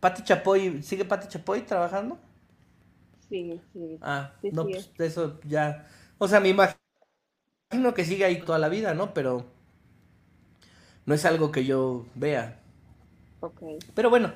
[0.00, 2.18] Pati Chapoy, ¿sigue Pati Chapoy trabajando?
[3.28, 3.98] Sí, sí.
[4.00, 5.86] Ah, no, pues eso ya.
[6.18, 9.12] O sea, me imagino que sigue ahí toda la vida, ¿no?
[9.14, 9.44] Pero
[11.04, 12.60] no es algo que yo vea.
[13.40, 13.62] Ok.
[13.94, 14.32] Pero bueno,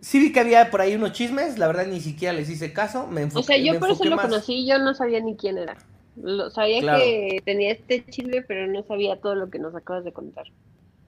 [0.00, 3.06] sí vi que había por ahí unos chismes, la verdad ni siquiera les hice caso.
[3.06, 5.76] Me o sea, yo por eso lo conocí, yo no sabía ni quién era.
[6.16, 10.12] Lo, sabía que tenía este chisme, pero no sabía todo lo que nos acabas de
[10.12, 10.46] contar.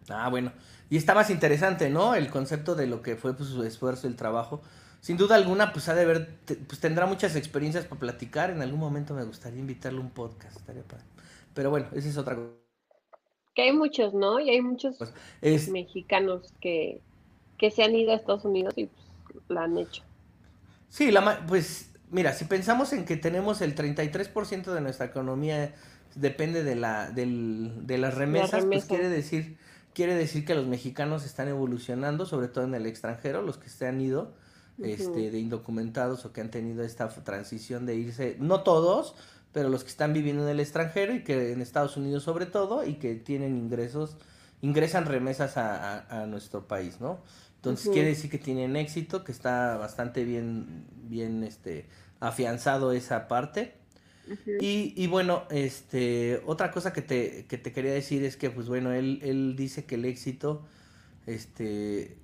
[0.09, 0.53] Ah, bueno.
[0.91, 2.15] Y está más interesante, ¿no?
[2.15, 4.63] El concepto de lo que fue pues, su esfuerzo, el trabajo.
[5.01, 8.51] Sin duda alguna, pues ha de ver, pues tendrá muchas experiencias para platicar.
[8.51, 11.05] En algún momento me gustaría invitarle a un podcast, estaría padre.
[11.55, 12.51] Pero bueno, esa es otra cosa.
[13.55, 14.39] Que hay muchos, ¿no?
[14.39, 17.01] Y hay muchos pues, mexicanos que,
[17.59, 18.89] que se han ido a Estados Unidos y
[19.31, 20.03] pues, la han hecho.
[20.89, 25.75] Sí, la, pues mira, si pensamos en que tenemos el 33% de nuestra economía
[26.15, 29.59] depende de, la, del, de las remesas, pues quiere decir
[29.99, 33.89] quiere decir que los mexicanos están evolucionando, sobre todo en el extranjero, los que se
[33.89, 34.33] han ido
[34.83, 39.15] este, de indocumentados o que han tenido esta transición de irse, no todos,
[39.53, 42.87] pero los que están viviendo en el extranjero y que en Estados Unidos sobre todo
[42.87, 44.17] y que tienen ingresos,
[44.63, 47.21] ingresan remesas a, nuestro país, ¿no?
[47.57, 51.87] Entonces quiere decir que tienen éxito, que está bastante bien, bien este,
[52.21, 53.75] afianzado esa parte.
[54.61, 58.93] Y, bueno, este, otra cosa que te, que te quería decir es que, pues bueno,
[58.93, 60.67] él, él dice que el éxito,
[61.27, 62.19] este,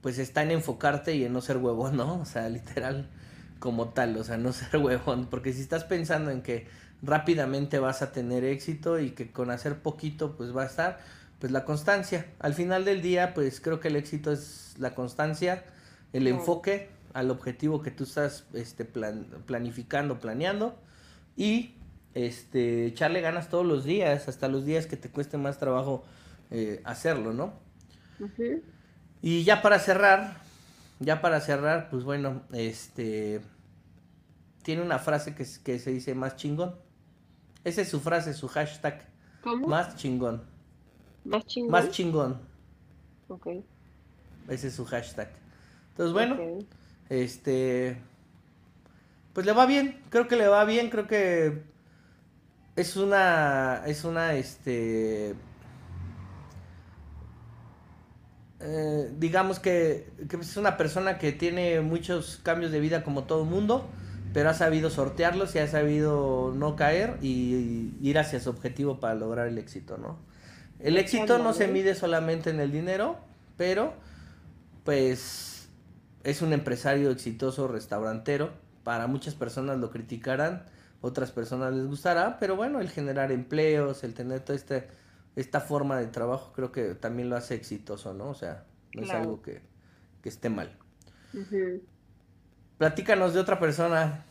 [0.00, 2.20] pues está en enfocarte y en no ser huevón, ¿no?
[2.20, 3.08] O sea, literal,
[3.58, 6.66] como tal, o sea, no ser huevón, porque si estás pensando en que
[7.02, 11.00] rápidamente vas a tener éxito y que con hacer poquito, pues va a estar,
[11.38, 12.26] pues la constancia.
[12.38, 15.64] Al final del día, pues creo que el éxito es la constancia,
[16.12, 20.78] el enfoque al objetivo que tú estás este, planificando, planeando
[21.36, 21.74] y
[22.14, 26.04] este, echarle ganas todos los días, hasta los días que te cueste más trabajo
[26.50, 27.52] eh, hacerlo, ¿no?
[29.22, 30.36] Y ya para cerrar,
[31.00, 33.40] ya para cerrar, pues bueno, este,
[34.62, 36.74] tiene una frase que, que se dice más chingón.
[37.64, 39.08] Esa es su frase, su hashtag.
[39.42, 39.66] ¿Cómo?
[39.66, 40.42] Más chingón.
[41.24, 41.70] Más chingón.
[41.70, 42.40] Más chingón.
[43.28, 43.48] Ok.
[44.48, 45.28] Ese es su hashtag.
[45.90, 46.36] Entonces, bueno,
[47.08, 48.00] este,
[49.32, 51.62] pues le va bien, creo que le va bien, creo que
[52.76, 55.34] es una, es una, este,
[58.60, 60.08] eh, digamos que,
[60.40, 63.88] es una persona que tiene muchos cambios de vida como todo el mundo,
[64.32, 69.14] pero ha sabido sortearlos y ha sabido no caer y, ir hacia su objetivo para
[69.14, 70.18] lograr el éxito, ¿no?
[70.80, 73.18] El éxito no se mide solamente en el dinero,
[73.56, 73.94] pero
[74.84, 75.68] pues
[76.22, 78.52] es un empresario exitoso restaurantero
[78.84, 80.64] para muchas personas lo criticarán,
[81.00, 84.84] otras personas les gustará, pero bueno, el generar empleos, el tener toda esta,
[85.36, 88.30] esta forma de trabajo, creo que también lo hace exitoso, ¿no?
[88.30, 88.64] O sea,
[88.94, 89.60] no es algo que,
[90.24, 90.70] esté mal.
[92.76, 94.26] Platícanos de otra persona.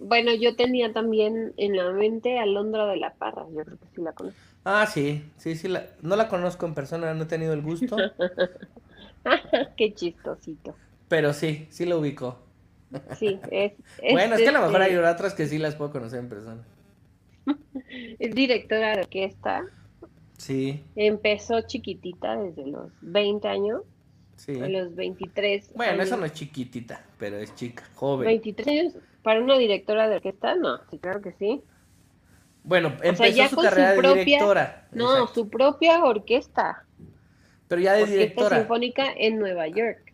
[0.00, 3.86] Bueno, yo tenía también en la mente a Londra de la Parra, yo creo que
[3.94, 4.40] sí la conozco.
[4.64, 7.96] Ah, sí, sí, sí, la, no la conozco en persona, no he tenido el gusto.
[9.76, 10.74] Qué chistosito.
[11.08, 12.38] Pero sí, sí lo ubico.
[13.16, 13.72] Sí, es.
[14.10, 16.62] bueno, es que a lo mejor hay otras que sí las puedo conocer en persona.
[18.18, 19.64] Es directora de orquesta.
[20.42, 20.82] Sí.
[20.96, 23.82] Empezó chiquitita desde los 20 años.
[24.34, 24.60] Sí.
[24.60, 25.70] A los 23.
[25.76, 28.26] Bueno, eso no es chiquitita, pero es chica, joven.
[28.26, 31.62] 23 años para una directora de orquesta, no, sí, claro que sí.
[32.64, 34.88] Bueno, empezó su carrera de directora.
[34.90, 36.86] No, su propia orquesta.
[37.68, 38.58] Pero ya de orquesta directora.
[38.58, 40.12] sinfónica en Nueva York.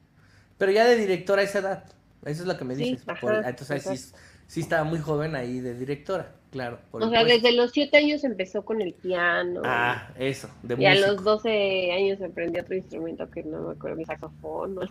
[0.59, 1.85] Pero ya de directora a esa edad.
[2.27, 3.03] Eso es lo que me dices.
[3.47, 4.15] entonces sí,
[4.47, 6.79] sí, estaba muy joven ahí de directora, claro.
[6.93, 9.63] o sea, desde los siete años empezó con el piano.
[9.65, 13.97] Ah, eso, de Y a los 12 años aprendió otro instrumento que no me acuerdo,
[13.97, 14.79] mi saxofón.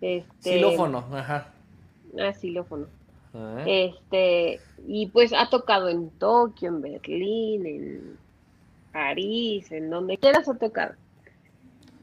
[0.00, 0.52] Este...
[0.52, 1.52] Xilófono, ajá.
[2.20, 2.86] Ah, xilófono.
[3.34, 3.64] Ah.
[3.66, 8.18] Este, y pues ha tocado en Tokio, en Berlín, en
[8.92, 10.94] París, en donde quieras ha tocado.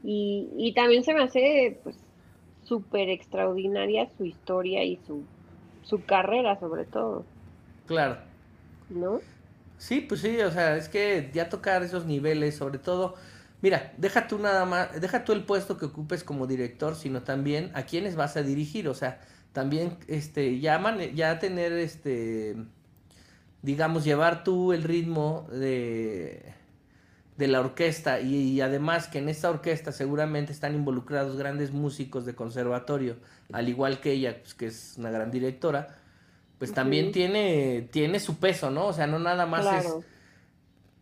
[0.04, 1.96] Y, y también se me hace pues
[2.64, 5.24] súper extraordinaria su historia y su,
[5.82, 7.24] su carrera sobre todo.
[7.86, 8.18] Claro.
[8.88, 9.20] ¿No?
[9.78, 13.14] Sí, pues sí, o sea, es que ya tocar esos niveles, sobre todo,
[13.62, 17.70] mira, deja tú nada más, deja tú el puesto que ocupes como director, sino también
[17.74, 19.20] a quiénes vas a dirigir, o sea,
[19.52, 20.78] también este ya
[21.14, 22.56] ya tener este
[23.62, 26.54] digamos llevar tú el ritmo de
[27.38, 32.34] de la orquesta y, además que en esta orquesta seguramente están involucrados grandes músicos de
[32.34, 33.16] conservatorio,
[33.52, 35.96] al igual que ella, pues, que es una gran directora,
[36.58, 38.86] pues también tiene, tiene su peso, ¿no?
[38.86, 39.92] O sea, no nada más es...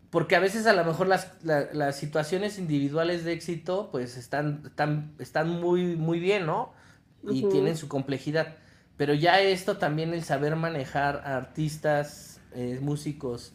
[0.09, 5.13] Porque a veces a lo mejor las, las situaciones individuales de éxito pues están, están,
[5.19, 6.71] están muy, muy bien, ¿no?
[7.29, 8.55] Y tienen su complejidad.
[8.97, 13.53] Pero ya esto también el saber manejar artistas, eh, músicos,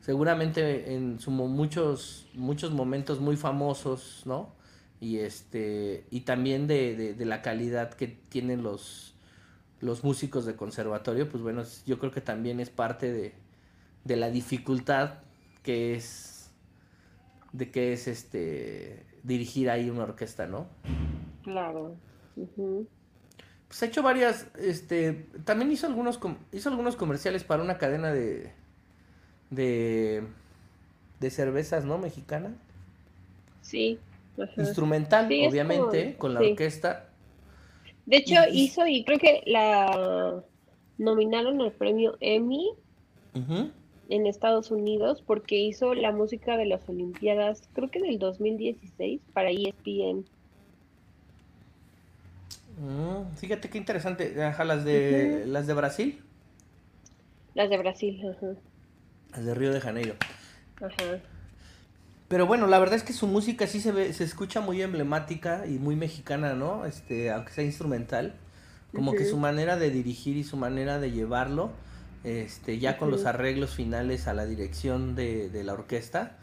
[0.00, 4.52] seguramente en su, muchos, muchos momentos muy famosos, ¿no?
[5.00, 9.14] Y este, y también de, de, la calidad que tienen los,
[9.80, 13.34] los músicos de conservatorio, pues bueno, yo creo que también es parte de,
[14.04, 15.14] de la dificultad
[15.62, 16.50] que es
[17.52, 20.66] de que es este dirigir ahí una orquesta, ¿no?
[21.42, 21.96] Claro.
[23.68, 26.18] Pues ha hecho varias, este, también hizo algunos
[26.52, 28.52] hizo algunos comerciales para una cadena de
[29.50, 30.22] de,
[31.18, 31.98] de cervezas, ¿no?
[31.98, 32.54] Mexicana.
[33.60, 33.98] Sí.
[34.56, 37.09] Instrumental, obviamente, con la orquesta.
[38.10, 40.42] De hecho, hizo y creo que la
[40.98, 42.72] nominaron al premio Emmy
[44.08, 49.50] en Estados Unidos porque hizo la música de las Olimpiadas, creo que del 2016 para
[49.50, 50.24] ESPN.
[52.80, 54.34] Mm, fíjate qué interesante.
[54.34, 56.20] las de las de Brasil.
[57.54, 58.56] Las de Brasil, ajá.
[59.38, 60.16] El de Río de Janeiro.
[60.80, 61.20] Ajá.
[62.30, 65.66] Pero bueno, la verdad es que su música sí se ve, se escucha muy emblemática
[65.66, 66.86] y muy mexicana, ¿no?
[66.86, 68.36] Este, aunque sea instrumental.
[68.94, 71.72] Como que su manera de dirigir y su manera de llevarlo,
[72.22, 76.36] este, ya con los arreglos finales a la dirección de, de la orquesta.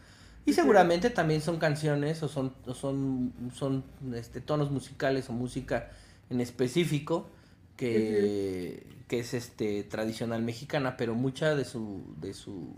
[0.44, 3.82] Y seguramente también son canciones o son, o son, son
[4.14, 5.90] este, tonos musicales o música
[6.28, 7.30] en específico
[7.78, 12.74] que, que es este tradicional mexicana, pero mucha de su de su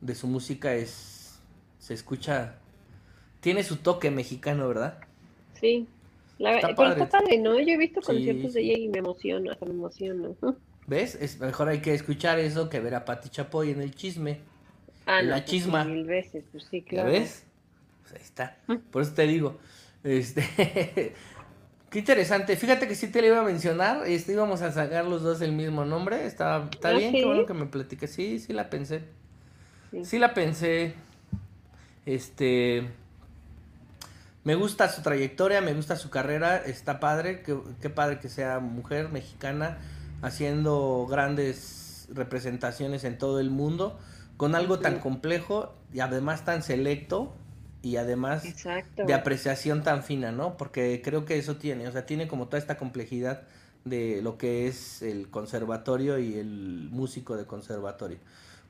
[0.00, 1.23] de su música es
[1.84, 2.54] se escucha
[3.40, 5.00] tiene su toque mexicano, ¿verdad?
[5.60, 5.86] Sí.
[6.38, 7.02] La, está, padre.
[7.02, 7.60] está padre, ¿no?
[7.60, 10.30] Yo he visto conciertos de ella y me emociona, hasta me emociona.
[10.86, 11.14] ¿Ves?
[11.16, 14.40] Es mejor hay que escuchar eso que ver a Pati Chapoy en el chisme.
[15.04, 15.84] Ah, en la pues chisma.
[15.84, 17.10] mil veces, pues sí, claro.
[17.10, 17.44] ves?
[18.00, 18.56] Pues ahí está.
[18.90, 19.58] Por eso te digo,
[20.02, 20.42] este
[21.90, 22.56] Qué interesante.
[22.56, 24.06] Fíjate que sí te lo iba a mencionar.
[24.06, 26.24] Este, íbamos a sacar los dos el mismo nombre.
[26.24, 28.10] Está, está ah, bien, qué bueno que me platiques.
[28.10, 29.02] Sí, sí la pensé.
[30.02, 30.18] Sí.
[30.18, 30.94] la pensé.
[32.06, 32.90] Este.
[34.44, 36.56] Me gusta su trayectoria, me gusta su carrera.
[36.56, 37.42] Está padre.
[37.42, 39.78] Qué, qué padre que sea mujer mexicana
[40.22, 43.98] haciendo grandes representaciones en todo el mundo.
[44.36, 47.34] Con algo tan complejo y además tan selecto
[47.84, 48.42] y además
[48.96, 50.56] de apreciación tan fina, ¿no?
[50.56, 53.42] Porque creo que eso tiene, o sea, tiene como toda esta complejidad
[53.84, 58.18] de lo que es el conservatorio y el músico de conservatorio.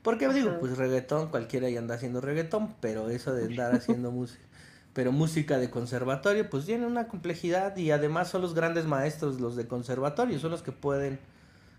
[0.05, 4.43] Porque digo, pues reggaetón, cualquiera ya anda haciendo reggaetón, pero eso de andar haciendo música,
[4.93, 9.55] pero música de conservatorio, pues tiene una complejidad y además son los grandes maestros los
[9.55, 11.17] de conservatorio, son los que pueden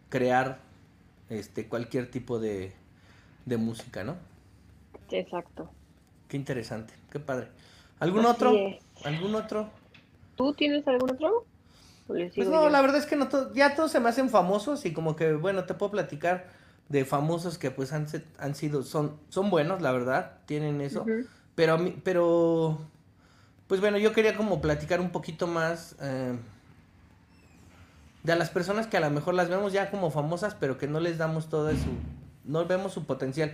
[0.09, 0.59] crear
[1.31, 2.73] este cualquier tipo de,
[3.45, 4.17] de música, ¿no?
[5.13, 5.71] Exacto.
[6.27, 7.47] Qué interesante, qué padre.
[8.01, 8.53] ¿Algún otro?
[9.05, 9.71] ¿Algún otro?
[10.35, 11.45] ¿Tú tienes algún otro?
[12.09, 15.15] Pues no, la verdad es que no ya todos se me hacen famosos y como
[15.15, 16.56] que, bueno, te puedo platicar
[16.89, 18.07] de famosos que pues han,
[18.39, 21.05] han sido, son, son buenos, la verdad, tienen eso.
[21.55, 22.79] Pero a mí, pero,
[23.67, 26.37] pues bueno, yo quería como platicar un poquito más eh,
[28.23, 31.01] de las personas que a lo mejor las vemos ya como famosas, pero que no
[31.01, 31.91] les damos todo su,
[32.45, 33.53] no vemos su potencial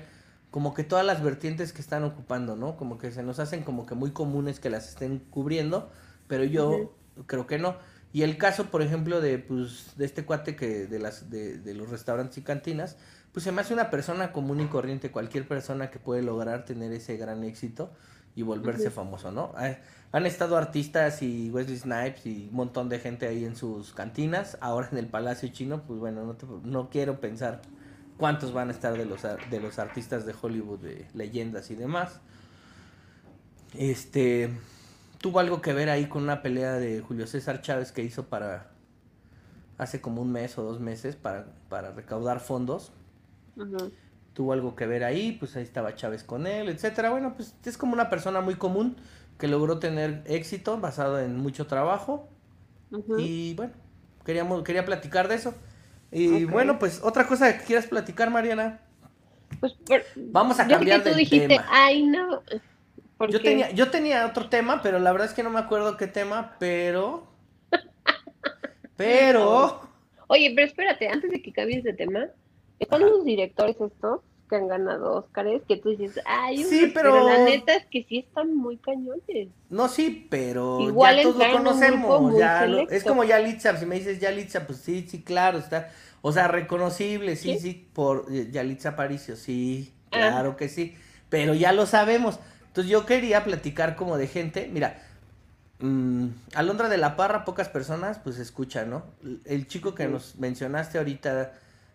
[0.51, 2.76] como que todas las vertientes que están ocupando, ¿no?
[2.76, 5.91] Como que se nos hacen como que muy comunes que las estén cubriendo,
[6.28, 6.95] pero yo
[7.26, 7.76] creo que no.
[8.12, 11.72] Y el caso, por ejemplo, de, pues, de este cuate que de, las, de, de
[11.72, 12.99] los restaurantes y cantinas,
[13.33, 16.93] pues se me hace una persona común y corriente, cualquier persona que puede lograr tener
[16.93, 17.91] ese gran éxito
[18.35, 19.53] y volverse famoso, ¿no?
[20.12, 24.59] Han estado artistas y Wesley Snipes y un montón de gente ahí en sus cantinas,
[24.61, 27.62] ahora en el Palacio Chino, pues bueno, no, no quiero pensar
[28.18, 32.20] cuántos van a estar de los, de los artistas de Hollywood, de leyendas y demás.
[33.76, 34.51] Este
[35.18, 38.70] tuvo algo que ver ahí con una pelea de Julio César Chávez que hizo para
[39.78, 42.93] hace como un mes o dos meses para, para recaudar fondos.
[44.35, 47.11] Tuvo algo que ver ahí, pues ahí estaba Chávez con él, etcétera.
[47.11, 48.97] Bueno, pues es como una persona muy común
[49.39, 52.29] que logró tener éxito basado en mucho trabajo.
[53.19, 53.73] Y bueno,
[54.25, 55.55] queríamos, quería platicar de eso.
[56.11, 58.81] Y bueno, pues otra cosa que quieras platicar, Mariana.
[59.61, 61.67] Pues, por- Vamos a cambiar que tú de dijiste, tema.
[61.71, 62.43] ay, no.
[63.29, 66.07] Yo tenía, yo tenía otro tema, pero la verdad es que no me acuerdo qué
[66.07, 67.29] tema, pero.
[68.97, 69.81] Pero.
[70.29, 72.27] Oye, pero espérate, antes de que cambies de tema,
[72.83, 77.26] están los directores estos que han ganado Óscares, que tú dices, ay, Sí, unos", pero-
[77.26, 79.49] la neta es que sí están muy cañones.
[79.70, 82.39] No, sí, pero Igual ya todos lo conocemos.
[82.39, 85.91] Ya lo- es como Yalitza, si me dices Yalitza, pues sí, sí, claro, está.
[86.20, 87.59] O sea, reconocible, sí, ¿Sí?
[87.59, 90.18] sí, por eh, Yalitza Aparicio, sí, Ah.
[90.28, 90.95] claro que sí.
[91.30, 92.39] Pero ya lo sabemos.
[92.68, 95.03] Entonces yo quería platicar como de gente, mira,
[95.80, 99.03] mm, Alondra de la Parra, pocas personas, pues escuchan, ¿no?
[99.47, 101.53] El chico que nos mencionaste ahorita,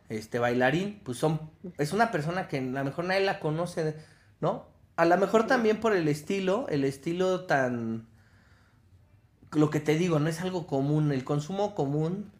[0.10, 1.42] este bailarín, pues son,
[1.78, 3.96] es una persona que a lo mejor nadie la conoce,
[4.42, 4.66] ¿no?
[4.96, 8.08] A lo mejor también por el estilo, el estilo tan,
[9.52, 12.32] lo que te digo, no es algo común, el consumo común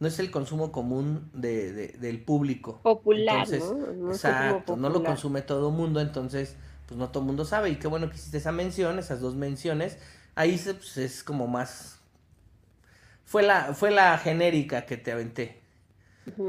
[0.00, 2.82] no es el consumo común de, de- del público.
[2.82, 4.12] Popular, Entonces, ¿no?
[4.14, 6.56] Exacto, no lo consume todo mundo, entonces,
[6.88, 7.70] pues no todo mundo sabe.
[7.70, 9.98] Y qué bueno que hiciste esa mención, esas dos menciones.
[10.36, 12.00] Ahí se- pues, es como más.
[13.24, 15.60] Fue la, fue la genérica que te aventé.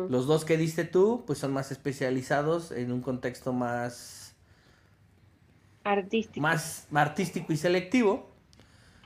[0.10, 4.36] Los dos que diste tú, pues son más especializados en un contexto más,
[5.84, 6.42] Artístico.
[6.42, 8.30] más artístico y selectivo.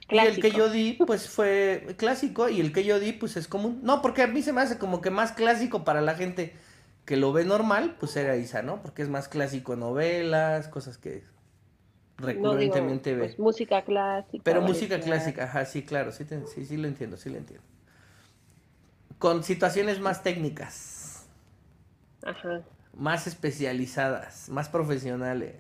[0.10, 0.42] Y el clásico.
[0.42, 2.50] que yo di, pues fue clásico.
[2.50, 3.80] Y el que yo di, pues es común.
[3.84, 6.54] No, porque a mí se me hace como que más clásico para la gente
[7.06, 8.82] que lo ve normal, pues era Isa, ¿no?
[8.82, 11.24] Porque es más clásico novelas, cosas que
[12.18, 13.20] No digo, recurrentemente ve.
[13.20, 14.44] pues, música clásica.
[14.44, 17.64] Pero música clásica, ajá, sí, claro, sí, te- sí, sí lo entiendo, sí lo entiendo.
[19.24, 21.26] Con situaciones más técnicas,
[22.26, 22.62] Ajá.
[22.94, 25.56] más especializadas, más profesionales.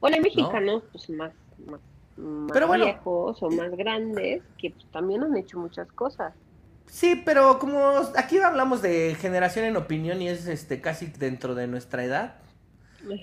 [0.00, 1.30] Bueno, hay mexicanos, pues más,
[1.66, 1.78] más,
[2.16, 2.86] más Pero bueno.
[2.86, 6.32] viejos o más grandes que pues, también han hecho muchas cosas.
[6.86, 11.66] Sí, pero como aquí hablamos de generación en opinión y es este casi dentro de
[11.66, 12.36] nuestra edad,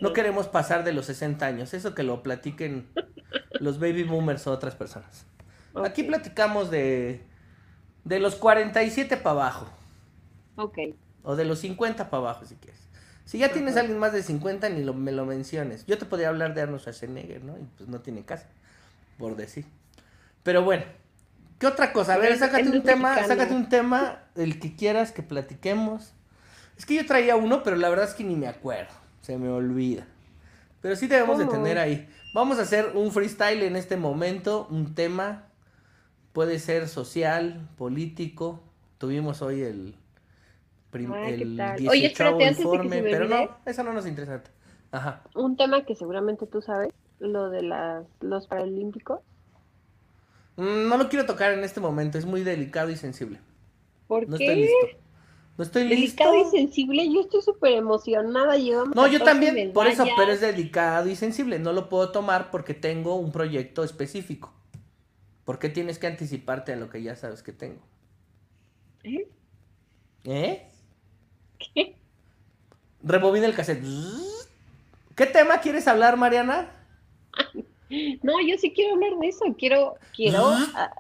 [0.02, 2.90] no queremos pasar de los 60 años, eso que lo platiquen
[3.60, 5.26] los baby boomers o otras personas.
[5.74, 7.31] Aquí platicamos de
[8.04, 9.68] de los 47 para abajo
[10.56, 10.78] Ok,
[11.24, 12.80] o de los 50 para abajo si quieres.
[13.26, 13.82] Si ya tienes Ajá.
[13.82, 15.86] alguien más de 50 ni lo, me lo menciones.
[15.86, 17.58] Yo te podría hablar de Arnold Schwarzenegger, ¿no?
[17.58, 18.46] Y pues no tiene caso,
[19.18, 19.66] por decir.
[20.44, 20.84] Pero bueno,
[21.60, 22.16] ¿qué otra cosa?
[22.16, 26.14] A ver, sácate un tema, sácate un tema, el que quieras que platiquemos.
[26.78, 28.92] Es que yo traía uno, pero la verdad es que ni me acuerdo,
[29.22, 30.08] se me olvida.
[30.82, 32.10] Pero sí debemos de tener ahí.
[32.34, 35.51] Vamos a hacer un freestyle en este momento, un tema,
[36.34, 38.62] puede ser social, político.
[38.98, 39.96] Tuvimos hoy el,
[40.92, 41.78] prim- Ah, ¿qué el tal?
[41.78, 44.44] 18 Oye, espérate, antes de que informe, se pero no, eso no nos interesa.
[44.92, 45.24] Ajá.
[45.36, 49.22] un tema que seguramente tú sabes, lo de las, los Paralímpicos.
[50.58, 53.40] Mm, No lo quiero tocar en este momento, es muy delicado y sensible.
[54.08, 54.46] ¿Por No qué?
[54.46, 54.88] estoy listo.
[55.58, 58.56] No estoy Delicado y sensible, yo estoy súper emocionada.
[58.58, 61.60] Llevamos No, yo 14 también, por eso, pero es delicado y sensible.
[61.60, 64.54] No lo puedo tomar porque tengo un proyecto específico.
[65.46, 67.82] ¿Por qué tienes que anticiparte a lo que ya sabes que tengo?
[69.04, 69.28] ¿Eh?
[70.26, 70.68] ¿Eh?
[71.74, 71.96] ¿Qué?
[73.04, 73.84] Rebobina el cassette.
[75.16, 76.72] ¿Qué tema quieres hablar, Mariana?
[78.24, 79.44] No, yo sí quiero hablar de eso.
[79.58, 80.96] Quiero, quiero, ah,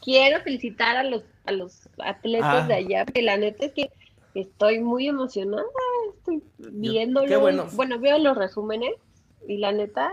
[0.00, 2.66] quiero felicitar a los, a los atletas Ah.
[2.68, 3.90] de allá, porque la neta es que
[4.34, 5.64] estoy muy emocionada.
[6.16, 7.26] Estoy viéndolo.
[7.26, 7.66] qué bueno.
[7.98, 8.92] veo los resúmenes
[9.48, 10.12] y la neta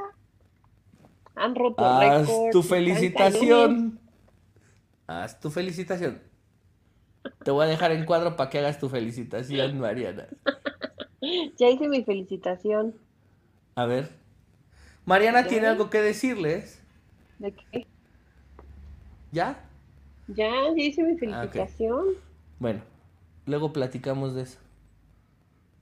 [1.35, 2.51] han roto Haz récords.
[2.51, 3.99] tu felicitación.
[5.07, 6.21] Haz tu felicitación.
[7.43, 10.27] Te voy a dejar en cuadro para que hagas tu felicitación, Mariana.
[11.57, 12.95] Ya hice mi felicitación.
[13.75, 14.09] A ver.
[15.05, 16.83] Mariana tiene algo que decirles.
[17.39, 17.87] ¿De qué?
[19.31, 19.63] ¿Ya?
[20.27, 21.17] Ya, ya hice mi Ah,
[21.47, 22.07] felicitación.
[22.59, 22.81] Bueno,
[23.45, 24.59] luego platicamos de eso.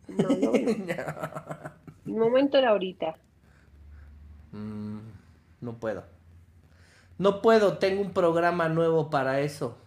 [0.07, 3.15] No, no, el momento era ahorita.
[4.51, 4.99] Mm,
[5.61, 6.03] no puedo.
[7.17, 9.77] No puedo, tengo un programa nuevo para eso.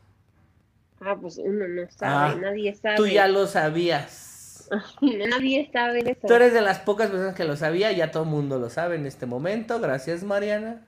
[1.00, 2.96] Ah, pues uno no sabe, Ah, nadie sabe.
[2.96, 4.30] Tú ya lo sabías.
[5.02, 6.26] Nadie sabe eso.
[6.26, 8.96] Tú eres de las pocas personas que lo sabía, ya todo el mundo lo sabe
[8.96, 9.78] en este momento.
[9.78, 10.80] Gracias, Mariana.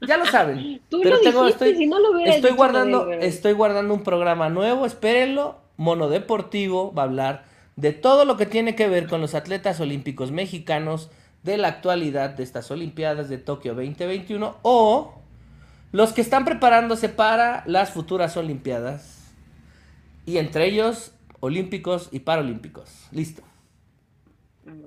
[0.00, 0.80] Ya lo saben.
[0.88, 4.02] Tú pero lo tengo- dijiste, estoy, si no lo estoy dicho, guardando, estoy guardando un
[4.02, 5.60] programa nuevo, espérenlo.
[5.76, 7.44] Mono Deportivo va a hablar
[7.76, 11.10] de todo lo que tiene que ver con los atletas olímpicos mexicanos
[11.44, 15.14] de la actualidad de estas Olimpiadas de Tokio 2021 o
[15.92, 19.32] los que están preparándose para las futuras Olimpiadas
[20.26, 23.06] Y entre ellos, olímpicos y paralímpicos.
[23.12, 23.42] Listo.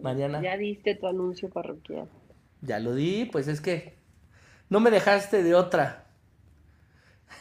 [0.02, 0.42] Mariana.
[0.42, 2.10] Ya diste tu anuncio parroquial.
[2.62, 3.96] Ya lo di, pues es que
[4.70, 6.06] no me dejaste de otra.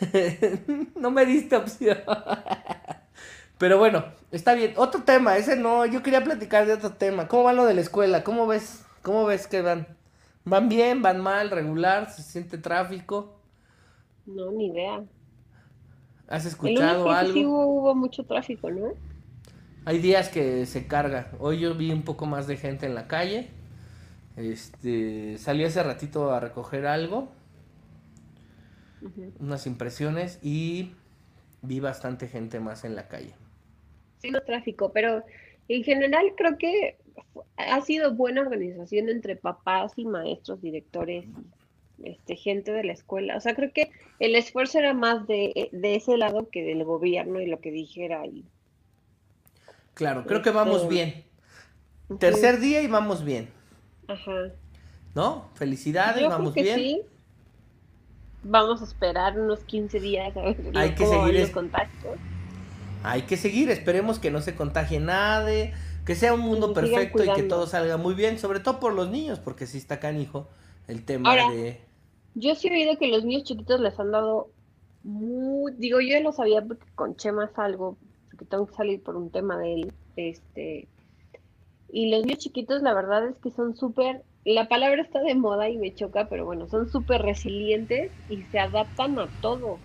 [0.97, 1.99] no me diste opción.
[3.59, 4.75] Pero bueno, está bien.
[4.77, 7.27] Otro tema, ese no, yo quería platicar de otro tema.
[7.27, 8.23] ¿Cómo va lo de la escuela?
[8.23, 8.86] ¿Cómo ves?
[9.07, 9.87] ¿Cómo ves que van?
[10.45, 11.01] ¿Van bien?
[11.01, 11.51] ¿Van mal?
[11.51, 12.11] ¿Regular?
[12.11, 13.39] ¿Se siente tráfico?
[14.27, 15.05] No, ni idea.
[16.27, 17.33] ¿Has escuchado algo?
[17.33, 18.95] sí hubo, mucho tráfico, ¿no?
[19.85, 21.31] Hay días que se carga.
[21.39, 23.47] Hoy yo vi un poco más de gente en la calle.
[24.37, 27.29] Este, salí hace ratito a recoger algo.
[29.39, 30.97] Unas impresiones y
[31.63, 33.37] vi bastante gente más en la calle.
[34.19, 35.23] Sí, no tráfico, pero
[35.69, 36.99] en general creo que
[37.57, 41.25] ha sido buena organización entre papás y maestros, directores
[42.05, 43.37] este, gente de la escuela.
[43.37, 47.47] O sea, creo que el esfuerzo era más de, ese lado que del gobierno y
[47.47, 48.45] lo que dijera ahí.
[49.95, 51.25] Claro, creo que vamos este, bien.
[52.19, 53.49] Tercer día y vamos bien.
[54.09, 54.53] Ajá.
[55.15, 55.49] ¿No?
[55.55, 56.79] Felicidades, vamos bien.
[56.79, 57.03] Sí.
[58.43, 62.19] Vamos a esperar unos 15 días a ver Hay que seguir los contactos.
[63.03, 65.73] Hay que seguir, esperemos que no se contagie nadie,
[66.07, 69.11] que sea un mundo perfecto y que todo salga muy bien, sobre todo por los
[69.11, 70.49] niños, porque si está canijo
[70.89, 71.81] el tema de
[72.37, 74.51] yo sí he oído que los niños chiquitos les han dado
[75.03, 77.97] muy, digo, yo ya lo sabía porque con Chema salgo,
[78.31, 80.87] porque tengo que salir por un tema de él, este,
[81.89, 85.71] y los niños chiquitos la verdad es que son súper, la palabra está de moda
[85.71, 89.79] y me choca, pero bueno, son súper resilientes y se adaptan a todo.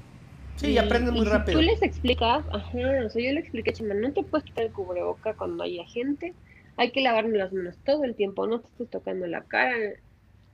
[0.62, 1.60] Sí, y, aprenden muy rápido.
[1.60, 4.72] tú les explicas, ajá, o sea, yo le expliqué Chema, no te puedes quitar el
[4.72, 6.36] cubreboca cuando haya gente,
[6.78, 9.76] hay que lavarme las manos todo el tiempo, no te estés tocando la cara,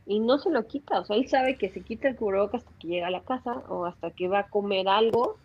[0.06, 2.80] y no se lo quita, o sea, él sabe que se quita el cubrebocas hasta
[2.80, 5.38] que llega a la casa o hasta que va a comer algo.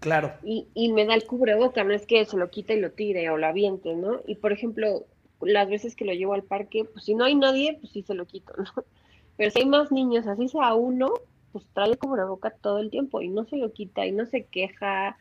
[0.00, 0.32] Claro.
[0.42, 3.28] Y, y me da el cubreboca, no es que se lo quite y lo tire
[3.28, 4.20] o lo aviente, ¿no?
[4.26, 5.04] Y por ejemplo,
[5.42, 8.14] las veces que lo llevo al parque, pues si no hay nadie, pues sí se
[8.14, 8.64] lo quito, ¿no?
[9.36, 11.12] Pero si hay más niños, así sea uno,
[11.52, 14.44] pues trae el cubreboca todo el tiempo y no se lo quita y no se
[14.44, 15.16] queja.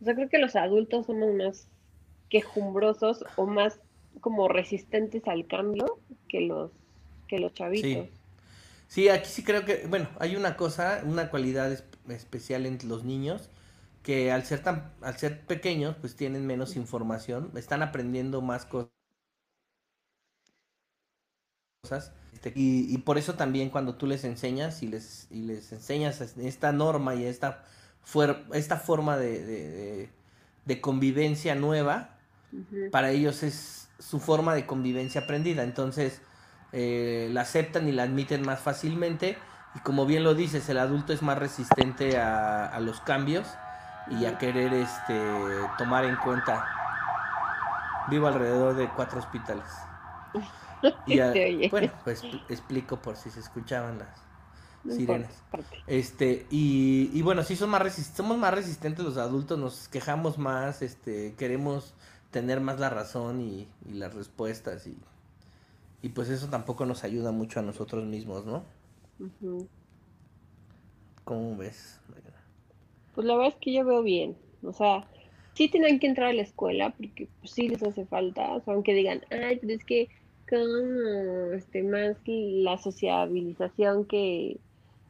[0.00, 1.68] O sea, creo que los adultos somos más
[2.28, 3.80] quejumbrosos o más
[4.20, 5.98] como resistentes al cambio
[6.28, 6.70] que los
[7.28, 8.08] que los chavitos.
[8.88, 11.72] Sí, aquí sí creo que, bueno, hay una cosa, una cualidad
[12.08, 13.50] especial en los niños
[14.02, 18.92] que al ser tan, al ser pequeños, pues tienen menos información, están aprendiendo más cosas.
[22.46, 26.20] Este, y, y, por eso también cuando tú les enseñas y les, y les enseñas
[26.20, 27.64] esta norma y esta,
[28.52, 30.10] esta forma de,
[30.64, 32.18] de, convivencia nueva,
[32.90, 35.64] para ellos es su forma de convivencia aprendida.
[35.64, 36.22] Entonces,
[36.72, 39.36] eh, la aceptan y la admiten más fácilmente.
[39.74, 43.48] Y como bien lo dices, el adulto es más resistente a, los cambios
[44.08, 45.20] y a querer este,
[45.78, 46.64] tomar en cuenta.
[48.08, 49.66] Vivo alrededor de cuatro hospitales.
[51.06, 55.42] Y bueno, pues explico por si se escuchaban las sirenas.
[55.86, 60.82] Este, y, y bueno, sí son más somos más resistentes los adultos, nos quejamos más,
[60.82, 61.94] este, queremos
[62.30, 64.96] tener más la razón y, y las respuestas y
[66.06, 68.62] y pues eso tampoco nos ayuda mucho a nosotros mismos, ¿no?
[71.24, 72.00] ¿Cómo ves?
[73.14, 74.36] Pues la verdad es que yo veo bien.
[74.62, 75.08] O sea,
[75.54, 78.52] sí tienen que entrar a la escuela porque pues, sí les hace falta.
[78.52, 80.08] O sea, aunque digan, ay, pero es que
[80.48, 84.58] como este, más la sociabilización que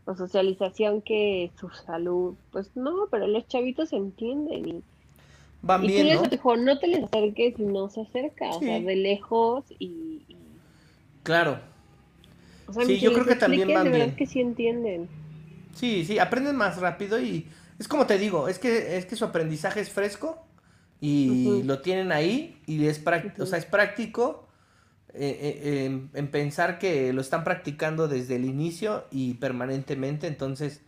[0.07, 2.35] o socialización que su salud.
[2.53, 4.83] Pues no, pero los chavitos entienden y
[5.63, 6.23] Van bien, ¿no?
[6.23, 10.23] Dijo, no te les acerques y no se acerca, o sea, de lejos y,
[11.25, 11.59] Claro.
[12.87, 14.15] sí, yo creo que también van bien.
[14.15, 15.09] que sí entienden.
[15.75, 17.49] Sí, sí, aprenden más rápido y
[17.81, 20.47] es como te digo, es que es que su aprendizaje es fresco
[21.01, 24.46] y lo tienen ahí y es práctico, o sea, es práctico
[25.17, 30.83] eh, eh, en, pensar que lo están practicando desde el inicio y permanentemente, entonces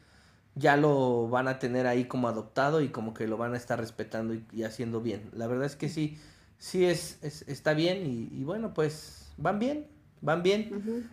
[0.55, 3.79] ya lo van a tener ahí como adoptado y como que lo van a estar
[3.79, 5.31] respetando y, haciendo bien.
[5.33, 6.19] La verdad es que sí,
[6.59, 9.87] sí es, está bien y, y bueno, pues van bien.
[10.21, 11.09] ¿Van bien?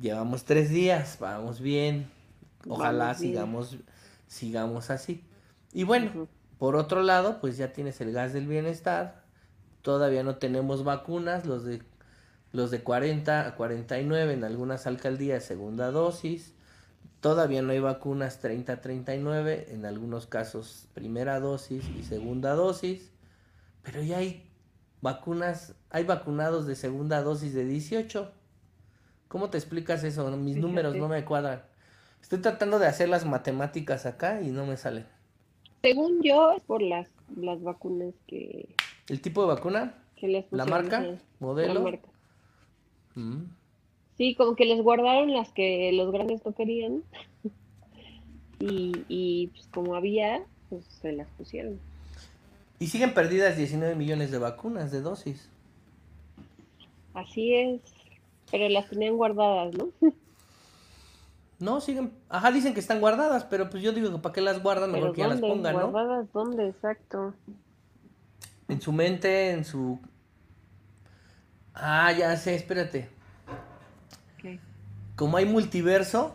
[0.00, 2.10] Llevamos tres días, vamos bien.
[2.68, 3.78] Ojalá sigamos,
[4.26, 5.24] sigamos así.
[5.72, 9.24] Y bueno, por otro lado, pues ya tienes el gas del bienestar.
[9.82, 11.82] Todavía no tenemos vacunas, los de
[12.52, 16.54] los de 40 a 49 en algunas alcaldías segunda dosis.
[17.20, 23.10] Todavía no hay vacunas 30 a 39, en algunos casos primera dosis y segunda dosis.
[23.82, 24.48] Pero ya hay
[25.02, 28.30] vacunas, hay vacunados de segunda dosis de 18.
[29.28, 30.28] ¿Cómo te explicas eso?
[30.36, 31.62] Mis números no me cuadran.
[32.20, 35.06] Estoy tratando de hacer las matemáticas acá y no me salen.
[35.82, 38.74] Según yo, es por las las vacunas que...
[39.08, 39.94] ¿El tipo de vacuna?
[40.16, 41.04] que les ¿La marca?
[41.38, 41.74] ¿Modelo?
[41.74, 42.08] la marca.
[43.14, 43.44] Mm.
[44.16, 47.02] Sí, como que les guardaron las que los grandes no querían.
[48.62, 51.80] Y, y pues como había, pues se las pusieron.
[52.78, 55.48] Y siguen perdidas 19 millones de vacunas, de dosis.
[57.14, 57.80] Así es.
[58.50, 59.88] Pero las tenían guardadas, ¿no?
[61.60, 62.14] No, siguen.
[62.30, 65.12] Ajá, dicen que están guardadas, pero pues yo digo que para qué las guardan, mejor
[65.12, 65.90] que ya las pongan, ¿no?
[65.90, 66.68] ¿Guardadas dónde?
[66.68, 67.34] Exacto.
[68.66, 70.00] En su mente, en su.
[71.74, 73.08] Ah, ya sé, espérate.
[74.34, 74.60] Ok.
[75.16, 76.34] Como hay multiverso,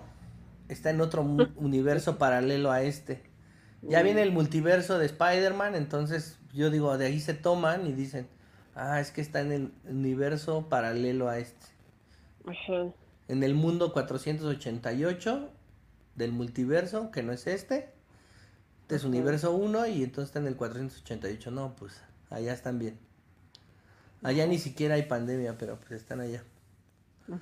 [0.69, 1.21] está en otro
[1.55, 3.23] universo paralelo a este.
[3.81, 8.27] Ya viene el multiverso de Spider-Man, entonces yo digo, de ahí se toman y dicen,
[8.73, 11.67] ah, es que está en el universo paralelo a este.
[12.47, 12.91] Ajá.
[13.27, 15.49] En el mundo 488
[16.15, 17.91] del multiverso, que no es este.
[18.81, 19.09] Este es Ajá.
[19.09, 21.51] universo 1 y entonces está en el 488.
[21.51, 22.97] No, pues allá están bien.
[24.23, 26.43] Allá ni siquiera hay pandemia, pero pues están allá.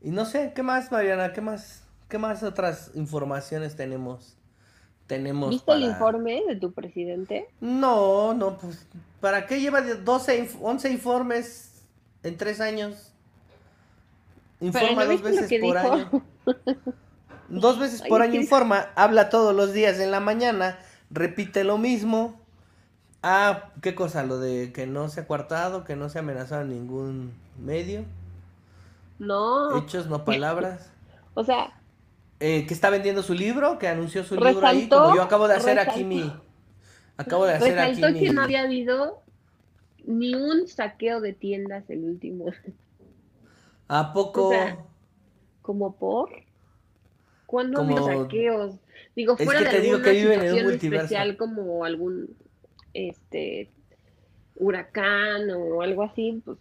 [0.00, 1.32] y no sé, ¿qué más, Mariana?
[1.32, 1.82] ¿Qué más?
[2.08, 4.36] ¿Qué más otras informaciones tenemos?
[5.06, 7.48] Tenemos ¿Viste el informe de tu presidente?
[7.60, 8.86] No, no, pues,
[9.20, 11.82] ¿para qué lleva de 12, inf- 11 informes
[12.22, 13.12] en tres años?
[14.60, 15.92] Informa ¿no dos veces por dijo?
[15.94, 16.22] año.
[17.48, 20.78] Dos veces por año informa, habla todos los días en la mañana,
[21.10, 22.40] repite lo mismo.
[23.22, 24.22] Ah, ¿qué cosa?
[24.24, 28.04] Lo de que no se ha coartado, que no se ha amenazado en ningún medio.
[29.18, 29.76] No.
[29.78, 30.90] Hechos, no palabras.
[31.34, 31.72] O sea,
[32.40, 35.46] Eh, que está vendiendo su libro, que anunció su libro ahí, Resaltó- como yo acabo
[35.46, 36.32] de hacer aquí resaltó- mi...
[37.16, 38.34] Acabo de hacer aquí resaltó que mi...
[38.34, 39.22] no había habido
[40.04, 42.46] ni un saqueo de tiendas el último.
[43.88, 44.48] ¿A poco?
[44.48, 44.78] O sea,
[45.62, 46.30] ¿Como por?
[47.46, 48.74] ¿Cuándo Como- saqueos?
[49.14, 51.04] Digo, Es fuera que de te digo alguna que viven en un multiverso.
[51.04, 52.36] especial como algún
[53.08, 53.70] este
[54.56, 56.58] huracán o algo así, pues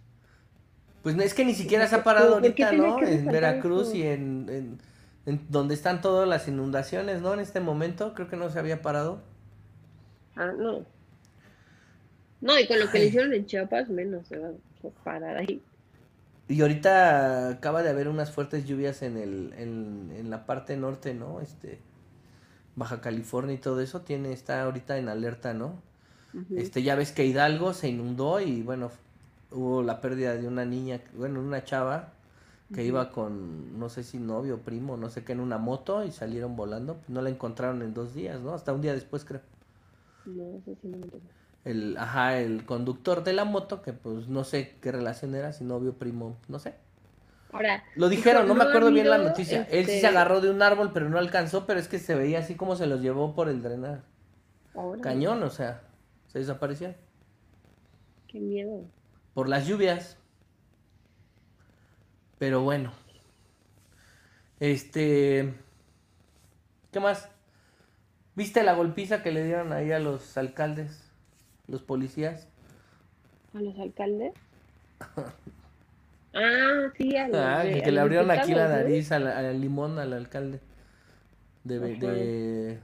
[1.01, 3.05] Pues no, es que ni siquiera se ha ¿Por qué- parado ahorita, ¿no?
[3.05, 4.77] En Veracruz y en, en,
[5.25, 7.33] en donde están todas las inundaciones, ¿no?
[7.33, 9.21] En este momento creo que no se había parado.
[10.35, 10.85] ah, no.
[12.41, 15.63] No, y con lo que le hicieron en Chiapas, menos se va a parar ahí.
[16.49, 21.13] Y ahorita acaba de haber unas fuertes lluvias en el en, en la parte norte,
[21.13, 21.41] ¿no?
[21.41, 21.83] Este
[22.75, 25.81] Baja California y todo eso tiene está ahorita en alerta, ¿no?
[26.55, 28.91] Este ya ves que Hidalgo se inundó y bueno,
[29.51, 32.09] hubo la pérdida de una niña, bueno, una chava
[32.73, 36.03] que iba con no sé si novio o primo, no sé qué en una moto
[36.03, 38.53] y salieron volando, no la encontraron en dos días, ¿no?
[38.53, 39.41] Hasta un día después creo.
[40.25, 41.07] No, eso sí no me.
[41.63, 45.63] El, ajá, el conductor de la moto, que pues no sé qué relación era, si
[45.63, 46.75] novio, primo, no sé.
[47.51, 49.67] Ahora, Lo dijeron, no me acuerdo bien la noticia.
[49.71, 52.15] Él sí se este, agarró de un árbol, pero no alcanzó, pero es que se
[52.15, 54.03] veía así como se los llevó por el drenar.
[55.01, 55.81] Cañón, o sea,
[56.27, 56.93] se desapareció.
[58.27, 58.83] Qué miedo.
[59.33, 60.17] Por las lluvias.
[62.39, 62.91] Pero bueno.
[64.59, 65.53] Este.
[66.91, 67.29] ¿Qué más?
[68.35, 71.03] ¿Viste la golpiza que le dieron ahí a los alcaldes?
[71.67, 72.47] Los policías.
[73.53, 74.33] ¿A los alcaldes?
[76.39, 79.97] Ah, sí, a los Ah, de- que, le abrieron aquí la nariz al, al limón
[79.97, 80.59] al alcalde.
[81.63, 82.79] De,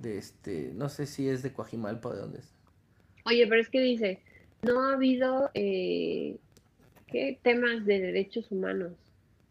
[0.00, 2.48] de este, no sé si es de Coajimalpa o de dónde es.
[3.26, 4.20] Oye, pero es que dice,
[4.62, 6.36] no ha habido eh,
[7.06, 7.38] ¿qué?
[7.42, 8.92] temas de derechos humanos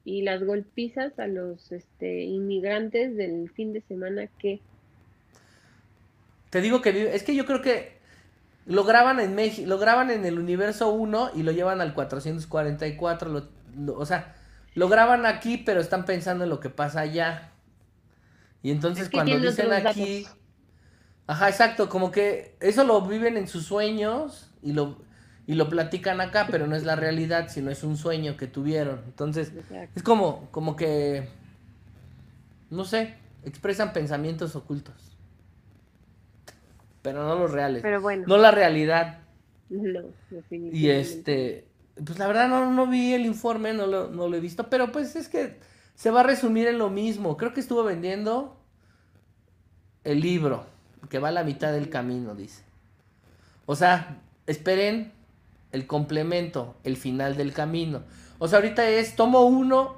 [0.05, 4.59] y las golpizas a los este, inmigrantes del fin de semana que
[6.49, 7.93] Te digo que vive- es que yo creo que
[8.65, 13.29] lo graban en México, lo graban en el universo 1 y lo llevan al 444,
[13.29, 14.35] lo- lo- o sea,
[14.75, 17.52] lo graban aquí, pero están pensando en lo que pasa allá.
[18.63, 20.37] Y entonces Es que cuando dicen aquí, datos.
[21.27, 25.01] ajá, exacto, como que eso lo viven en sus sueños y lo
[25.45, 29.01] y lo platican acá, pero no es la realidad, sino es un sueño que tuvieron.
[29.05, 29.91] Entonces, Exacto.
[29.95, 31.27] es como como que
[32.69, 35.17] no sé, expresan pensamientos ocultos.
[37.01, 37.81] Pero no los reales.
[37.81, 39.19] Pero bueno, No la realidad.
[39.69, 40.99] no, Y definitivamente.
[40.99, 41.67] este,
[42.05, 44.91] pues la verdad no, no vi el informe, no lo, no lo he visto, pero
[44.91, 45.59] pues es que
[45.95, 47.37] se va a resumir en lo mismo.
[47.37, 48.57] Creo que estuvo vendiendo
[50.03, 50.65] el libro,
[51.09, 52.63] que va a la mitad del camino, dice.
[53.65, 55.11] O sea, esperen
[55.71, 58.03] el complemento, el final del camino.
[58.39, 59.95] O sea, ahorita es tomo uno,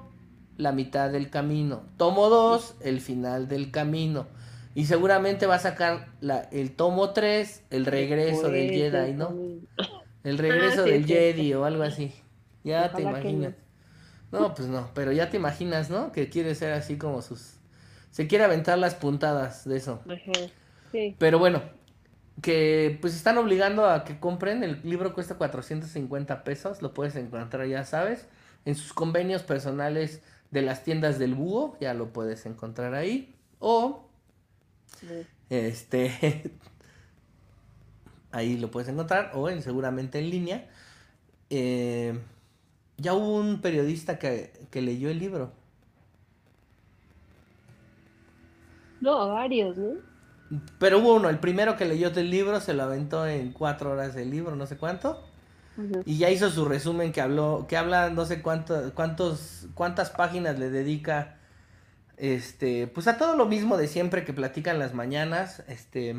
[0.58, 1.84] la mitad del camino.
[1.98, 4.28] Tomo dos, el final del camino.
[4.76, 9.39] Y seguramente va a sacar la, el tomo 3, el regreso del Jedi, ¿no?
[10.24, 12.14] El regreso Ah, sí, del sí, Jedi o algo así.
[12.64, 13.56] Ya te Ojalá imaginas.
[14.32, 16.11] No, pues no, pero ya te imaginas, ¿no?
[16.11, 17.55] Que quiere ser así como sus
[18.15, 20.01] se quiere aventar las puntadas de eso.
[20.05, 20.49] Ajá,
[20.91, 21.15] sí.
[21.19, 21.61] Pero bueno,
[22.41, 27.67] que pues están obligando a que compren, el libro cuesta 450 pesos, lo puedes encontrar,
[27.67, 28.28] ya sabes,
[28.63, 30.21] en sus convenios personales
[30.51, 34.07] de las tiendas del búho, ya lo puedes encontrar ahí, o
[35.49, 36.51] este
[38.32, 40.69] ahí lo puedes encontrar, o en, seguramente en línea.
[41.49, 42.17] Eh,
[42.98, 45.52] ya hubo un periodista que, que leyó el libro.
[49.02, 49.93] No, varios, ¿no?
[50.80, 54.16] Pero hubo uno, el primero que leyó el libro se lo aventó en cuatro horas
[54.16, 55.24] el libro, no sé cuánto.
[56.06, 60.58] Y ya hizo su resumen que habló, que habla no sé cuánto, cuántos, cuántas páginas
[60.58, 61.38] le dedica,
[62.16, 66.16] este, pues a todo lo mismo de siempre que platican las mañanas, este,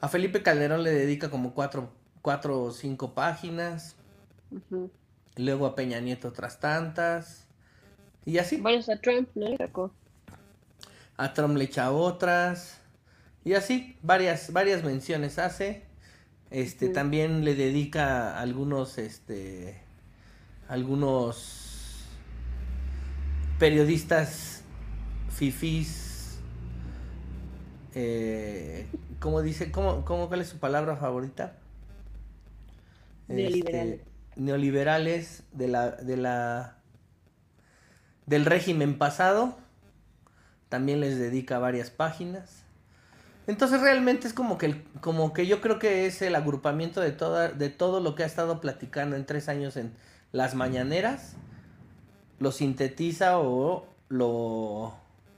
[0.00, 3.96] a Felipe Calderón le dedica como cuatro, cuatro o cinco páginas,
[5.36, 7.48] Luego a Peña Nieto otras tantas,
[8.28, 8.58] y así.
[8.58, 9.90] Bueno, hasta Trump, ¿no?
[11.16, 12.78] A Trump le echa otras.
[13.42, 15.84] Y así varias varias menciones hace.
[16.50, 19.80] Este también le dedica algunos este
[20.68, 22.04] algunos
[23.58, 24.62] periodistas
[25.30, 26.38] fifís
[27.94, 28.86] eh,
[29.18, 31.56] ¿cómo dice cómo, cómo cuál es su palabra favorita.
[33.28, 34.02] Este,
[34.38, 36.76] neoliberales de la de la
[38.26, 39.56] del régimen pasado
[40.68, 42.62] también les dedica varias páginas.
[43.46, 47.12] Entonces realmente es como que el- como que yo creo que es el agrupamiento de
[47.12, 49.92] toda, de todo lo que ha estado platicando en tres años en
[50.32, 51.34] las mañaneras,
[52.38, 54.94] lo sintetiza o lo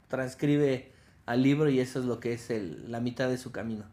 [0.09, 0.91] transcribe
[1.27, 3.85] al libro y eso es lo que es el- la mitad de su camino.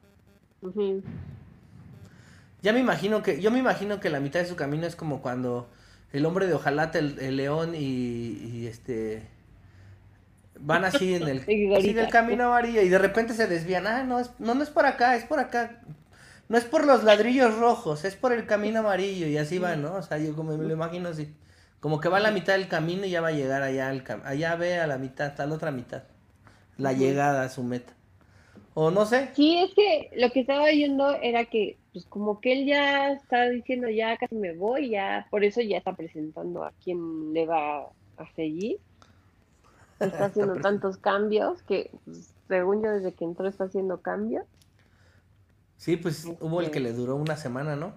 [2.68, 5.22] Ya me imagino que, yo me imagino que la mitad de su camino es como
[5.22, 5.70] cuando
[6.14, 9.24] el hombre de Ojalata, el, el león y, y este
[10.60, 12.10] van así en el, Y así en el Gorita.
[12.10, 15.16] camino amarillo y de repente se desvían, ah, no, es, no, no es por acá,
[15.16, 15.82] es por acá.
[16.50, 19.96] No es por los ladrillos rojos, es por el camino amarillo y así va, ¿no?
[19.96, 21.34] O sea, yo como me lo imagino así.
[21.82, 24.04] Como que va a la mitad del camino y ya va a llegar allá al
[24.04, 26.04] cam- allá ve a la mitad, a la otra mitad.
[26.78, 27.94] La llegada a su meta.
[28.76, 29.32] O no sé.
[29.36, 33.50] Sí, es que lo que estaba oyendo era que, pues como que él ya está
[33.50, 37.90] diciendo, ya casi me voy, ya, por eso ya está presentando a quién le va
[38.18, 38.78] a seguir.
[40.00, 44.46] Está haciendo tantos cambios que, pues, según yo, desde que entró está haciendo cambios.
[45.78, 47.96] Sí, pues hubo el Este- que le duró una semana, ¿no?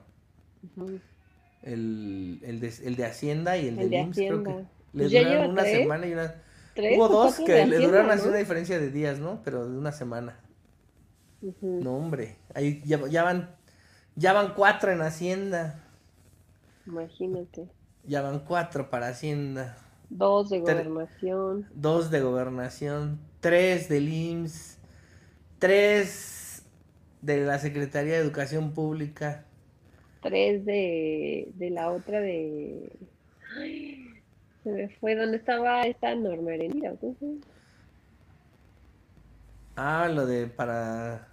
[1.63, 4.65] El, el, de, el de Hacienda y el, El de de IMSS, creo que le
[4.95, 6.35] Pues ya duraron una tres, semana y una...
[6.75, 8.29] ¿Tres Hubo dos que le Hacienda, duraron así ¿no?
[8.31, 9.43] una diferencia de días, ¿no?
[9.45, 10.41] Pero de una semana.
[11.61, 12.37] No, hombre.
[12.55, 13.57] Ahí ya, ya van,
[14.17, 15.81] ya van cuatro en Hacienda.
[16.87, 17.71] Imagínate.
[18.05, 19.77] Ya van cuatro para Hacienda.
[20.11, 23.21] Dos de Tre- gobernación, Dos de gobernación.
[23.41, 24.79] Tres del IMSS.
[25.59, 26.65] Tres
[27.23, 29.45] de la Secretaría de Educación Pública.
[30.23, 32.93] tres de, de la otra de...
[33.57, 34.23] Ay,
[34.63, 36.99] se me fue, ¿dónde estaba esta Norma llama?
[39.77, 41.30] Ah, lo de para...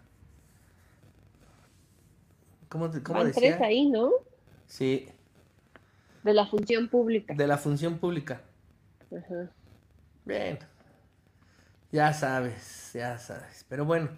[2.70, 3.57] ¿Cómo, cómo Van decía?
[3.57, 4.11] tres ahí, ¿no?
[4.68, 5.09] Sí,
[6.24, 7.34] De la función pública.
[7.34, 8.41] de la función pública.
[9.11, 9.49] Ajá.
[10.26, 10.59] Bien.
[11.91, 13.65] Ya sabes, ya sabes.
[13.70, 14.09] Pero bueno,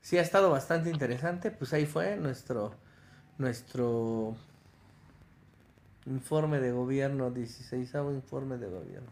[0.00, 1.50] sí ha estado bastante interesante.
[1.50, 2.74] Pues ahí fue nuestro
[3.38, 4.36] nuestro
[6.06, 9.10] informe de gobierno, 16 informe de gobierno.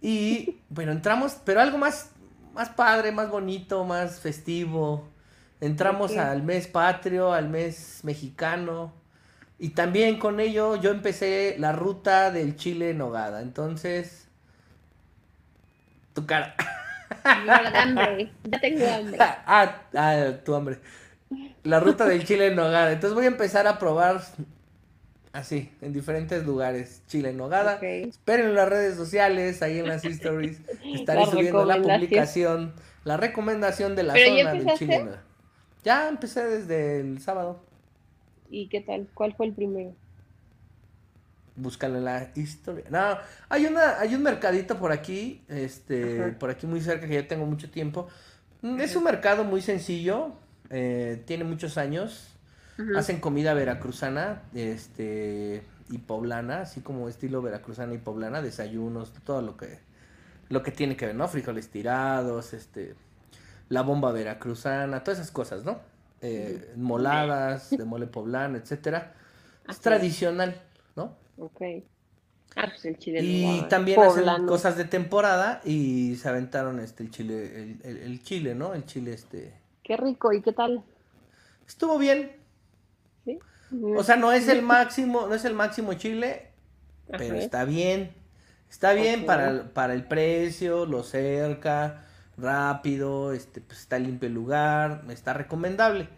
[0.00, 2.10] Y bueno, entramos, pero algo más
[2.54, 5.08] más padre, más bonito, más festivo.
[5.60, 8.92] Entramos al mes patrio, al mes mexicano.
[9.58, 13.40] Y también con ello yo empecé la ruta del chile en nogada.
[13.40, 14.28] Entonces,
[16.12, 16.54] tu cara.
[17.24, 19.18] Ya de hambre, ya tengo hambre.
[19.20, 20.78] ah, ah, tu hambre.
[21.62, 22.92] La ruta del chile en nogada.
[22.92, 24.20] Entonces voy a empezar a probar
[25.32, 27.02] así, en diferentes lugares.
[27.06, 27.78] Chile en nogada.
[27.82, 30.60] Esperen en las redes sociales, ahí en las stories.
[30.94, 32.74] Estaré La subiendo la publicación,
[33.04, 35.22] la recomendación de la ¿Pero ya zona del chile en nogada.
[35.84, 37.60] Ya empecé desde el sábado.
[38.48, 39.08] ¿Y qué tal?
[39.14, 39.94] ¿Cuál fue el primero?
[41.56, 42.84] Búscalo en la historia.
[42.90, 43.16] No,
[43.48, 46.38] hay una, hay un mercadito por aquí, este, Ajá.
[46.38, 48.08] por aquí muy cerca que ya tengo mucho tiempo.
[48.62, 50.32] Mm, Es un mercado muy sencillo,
[50.70, 52.30] eh, tiene muchos años.
[52.96, 59.56] Hacen comida veracruzana, este, y poblana, así como estilo veracruzana y poblana, desayunos, todo lo
[59.56, 59.78] que,
[60.48, 61.28] lo que tiene que ver, ¿no?
[61.28, 62.96] Frijoles tirados, este,
[63.68, 65.80] la bomba veracruzana, todas esas cosas, ¿no?
[66.22, 69.14] Eh, moladas, de mole poblano, etcétera.
[69.68, 70.62] Es tradicional,
[70.96, 71.16] ¿no?
[71.36, 71.60] Ok.
[72.56, 77.02] Ah, pues el chile Y nogada, también hacen cosas de temporada y se aventaron este
[77.04, 78.74] el chile, el, el- el chile, ¿no?
[78.74, 79.54] El chile este.
[79.84, 80.84] Qué rico, ¿y qué tal?
[81.66, 82.30] Estuvo bien.
[83.24, 83.42] ¿Sí?
[83.92, 86.50] O sea, no es el máximo, no es el máximo chile,
[87.16, 88.14] pero está bien.
[88.70, 92.04] Está bien para, para el precio, lo cerca,
[92.36, 96.08] rápido, este, pues está limpio el lugar, está recomendable.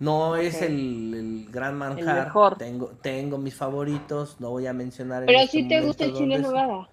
[0.00, 2.24] No es el, el gran manjar.
[2.26, 2.58] mejor.
[2.58, 6.14] Tengo, tengo mis favoritos, no voy a mencionar en Pero este sí te gusta el
[6.14, 6.88] chile nogada.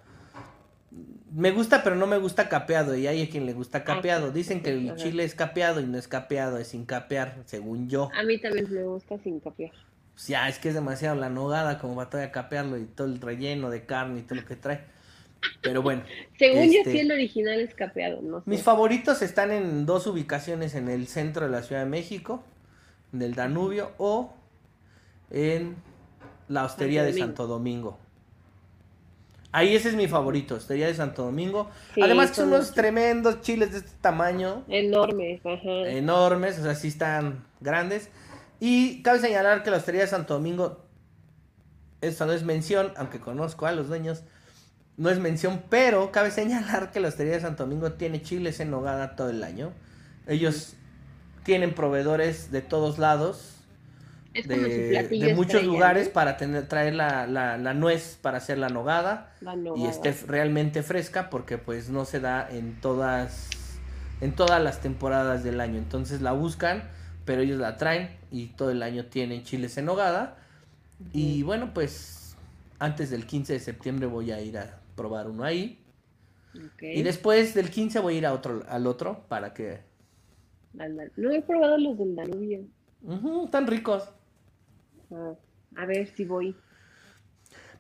[1.34, 2.96] Me gusta, pero no me gusta capeado.
[2.96, 4.32] Y hay a quien le gusta capeado.
[4.32, 8.10] Dicen que el chile es capeado y no es capeado, es sin capear, según yo.
[8.14, 9.72] A mí también me gusta sin capear.
[10.14, 13.20] Pues ya, es que es demasiado la nogada como para todavía capearlo y todo el
[13.20, 14.82] relleno de carne y todo lo que trae.
[15.62, 16.04] Pero bueno,
[16.38, 18.50] Según yo Este- sí el original es capeado, no sé.
[18.50, 22.44] mis favoritos están en dos ubicaciones, en el centro de la Ciudad de México,
[23.14, 24.34] en el Danubio o
[25.30, 25.76] en
[26.48, 27.14] la Hostería de.
[27.14, 27.98] Santo Domingo.
[29.54, 31.70] Ahí ese es mi favorito, Hostería de Santo Domingo.
[31.94, 34.64] Sí, Además son unos tremendos chiles de este tamaño.
[34.70, 35.89] Enormes, ajá.
[35.89, 38.10] enormes, o sea, sí están grandes.
[38.62, 40.86] Y cabe señalar que la Hostería de Santo Domingo,
[42.00, 44.24] esta no es mención, aunque conozco a los dueños,
[45.02, 48.70] no es mención, pero cabe señalar que la Hostería de Santo Domingo tiene chiles en
[48.72, 49.72] nogada todo el año.
[50.28, 50.76] Ellos
[51.43, 53.56] tienen proveedores de todos lados,
[54.34, 56.14] es de, muchos estrella, lugares ¿no?
[56.14, 60.84] para tener, traer la, la- la nuez para hacer la nogada La y esté realmente
[60.84, 63.49] fresca porque pues no se da en todas
[64.22, 66.84] en todas las temporadas del año entonces la buscan
[67.26, 70.38] pero ellos la traen y todo el año tienen chiles en nogada
[71.12, 72.36] y bueno pues
[72.80, 75.82] antes del 15 de septiembre voy a ir a probar uno ahí
[76.82, 79.80] y después del 15 voy a ir a otro al otro para que.
[80.74, 82.62] No he probado los del Danubio.
[83.04, 84.10] Ujú, están ricos
[85.14, 85.34] Ah,
[85.76, 86.56] a ver si voy.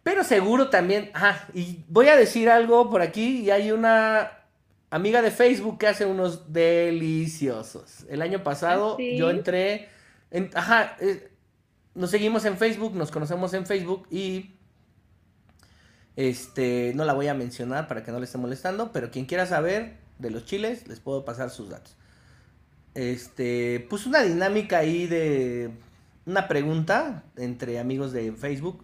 [0.03, 4.31] Pero seguro también, ajá, y voy a decir algo por aquí, y hay una
[4.89, 8.05] amiga de Facebook que hace unos deliciosos.
[8.09, 9.15] El año pasado ¿Ah, sí?
[9.15, 9.87] yo entré,
[10.31, 11.31] en, ajá, eh,
[11.93, 14.55] nos seguimos en Facebook, nos conocemos en Facebook y
[16.15, 19.45] este, no la voy a mencionar para que no le esté molestando, pero quien quiera
[19.45, 21.95] saber de los chiles, les puedo pasar sus datos.
[22.93, 25.71] Este, puso una dinámica ahí de
[26.25, 28.83] una pregunta entre amigos de Facebook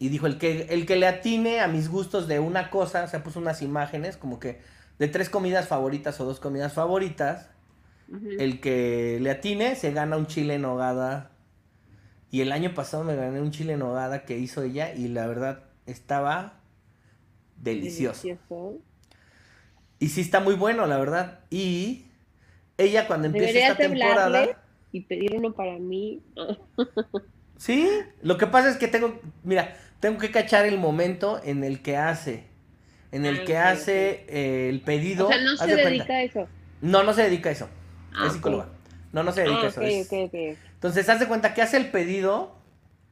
[0.00, 3.08] y dijo el que el que le atine a mis gustos de una cosa, o
[3.08, 4.60] sea, puso unas imágenes como que
[4.98, 7.50] de tres comidas favoritas o dos comidas favoritas,
[8.38, 11.30] el que le atine se gana un chile en nogada.
[12.30, 15.26] Y el año pasado me gané un chile en nogada que hizo ella y la
[15.26, 16.60] verdad estaba
[17.56, 18.22] delicioso.
[18.22, 18.78] Delicioso.
[19.98, 21.40] Y sí está muy bueno, la verdad.
[21.50, 22.06] Y
[22.78, 24.62] ella cuando empieza Deberías esta temporada...
[24.92, 26.22] y pedir uno para mí.
[27.56, 27.88] Sí,
[28.22, 31.96] lo que pasa es que tengo, mira, tengo que cachar el momento en el que
[31.96, 32.44] hace,
[33.10, 35.26] en el Ah, que hace eh, el pedido.
[35.26, 35.88] O sea, no se de cuenta.
[35.90, 36.48] dedica a eso.
[36.80, 37.68] No, no se dedica a eso.
[38.12, 38.68] Ah, es psicóloga.
[39.12, 39.80] No, no se dedica Ah, a eso.
[39.80, 40.58] ok, es- ok, ok.
[40.74, 42.56] Entonces, haz de cuenta que hace el pedido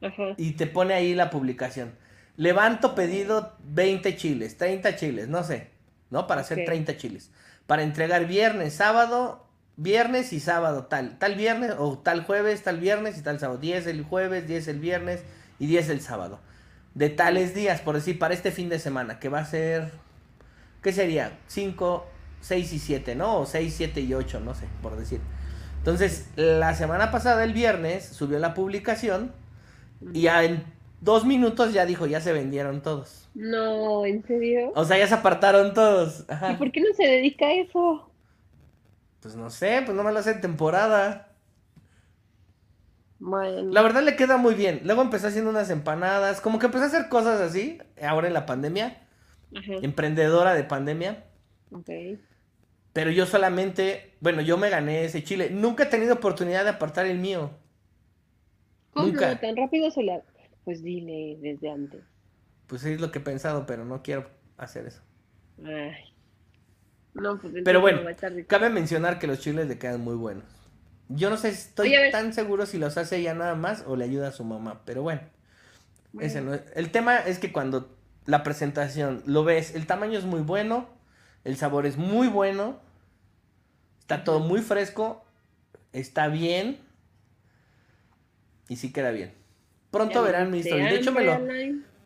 [0.00, 0.34] Ajá.
[0.36, 1.92] y te pone ahí la publicación.
[2.36, 5.70] Levanto pedido 20 chiles, 30 chiles, no sé,
[6.10, 6.26] ¿no?
[6.26, 6.66] Para hacer Ok.
[6.66, 7.30] 30 chiles.
[7.66, 11.18] Para entregar viernes, sábado, viernes y sábado, tal.
[11.18, 13.58] Tal viernes o tal jueves, tal viernes y tal sábado.
[13.58, 15.22] 10 el jueves, 10 el viernes
[15.58, 16.40] y 10 el sábado.
[16.94, 19.92] De tales días, por decir, para este fin de semana, que va a ser,
[20.82, 21.38] ¿qué sería?
[21.46, 22.06] 5,
[22.40, 23.40] 6 y 7, ¿no?
[23.40, 25.20] O 6, 7 y 8, no sé, por decir.
[25.78, 29.32] Entonces, la semana pasada, el viernes, subió la publicación
[30.12, 30.64] y en
[31.00, 33.28] dos minutos ya dijo, ya se vendieron todos.
[33.34, 34.72] No, ¿en serio?
[34.74, 36.24] O sea, ya se apartaron todos.
[36.46, 38.10] ¿Y por qué no se dedica a eso?
[39.20, 41.36] Pues no sé, pues no me lo hace en temporada.
[43.18, 44.80] Bueno, La verdad le queda muy bien.
[44.84, 48.46] Luego empezó haciendo unas empanadas, como que empezó a hacer cosas así, ahora en la
[48.46, 49.06] pandemia,
[49.54, 51.24] ajá, emprendedora de pandemia.
[51.70, 51.90] ok.
[52.92, 55.50] Pero yo solamente, bueno, yo me gané ese chile.
[55.50, 57.50] Nunca he tenido oportunidad de apartar el mío.
[58.94, 59.38] ¿Cómo Nunca.
[59.40, 60.22] tan rápido se la...?
[60.66, 62.04] Pues dile desde antes.
[62.66, 65.00] Pues es lo que he pensado, pero no quiero hacer eso.
[65.64, 65.94] Ay.
[67.14, 70.44] No, pues Pero bueno, no estar cabe mencionar que los chiles le quedan muy buenos.
[71.08, 73.96] Yo no sé, si estoy Oye, tan seguro si los hace ella nada más o
[73.96, 75.22] le ayuda a su mamá, pero bueno,
[76.12, 76.26] Bueno.
[76.26, 77.96] ese no es- El tema es que cuando
[78.26, 80.88] la presentación lo ves, el tamaño es muy bueno,
[81.44, 82.80] el sabor es muy bueno,
[84.00, 85.24] está todo muy fresco,
[85.92, 86.78] está bien
[88.68, 89.32] y sí queda bien.
[89.90, 90.86] Pronto verán mi historia.
[90.86, 91.48] De hecho, me lo,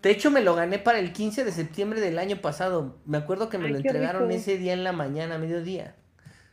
[0.02, 2.96] de hecho, me lo gané para el 15 de septiembre del año pasado.
[3.06, 4.30] Me acuerdo que me Ay, lo entregaron rico.
[4.30, 5.96] ese día en la mañana, a mediodía.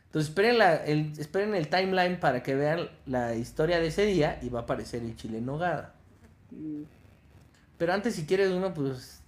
[0.06, 4.38] Entonces esperen, la, el, esperen el timeline para que vean la historia de ese día
[4.42, 5.94] y va a aparecer el chile en nogada.
[6.52, 6.84] Mm,
[7.78, 9.22] Pero antes, si quieres uno, pues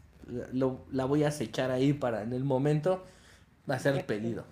[0.53, 3.05] lo- la voy a acechar ahí para en el momento
[3.69, 4.45] hacer el pedido.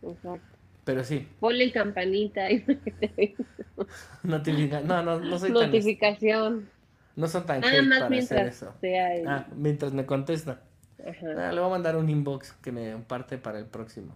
[0.00, 0.58] Exacto.
[0.84, 2.64] Pero sí, Ponle campanita y
[4.22, 6.70] notifica, no, no, no soy tan, notificación.
[7.16, 8.74] No son tan Nada hate más para hacer mientras eso.
[8.80, 9.26] sea el...
[9.26, 10.62] Ah, mientras me contesta.
[11.00, 11.48] Ajá.
[11.48, 14.14] Ah, le voy a mandar un inbox que me parte para el próximo.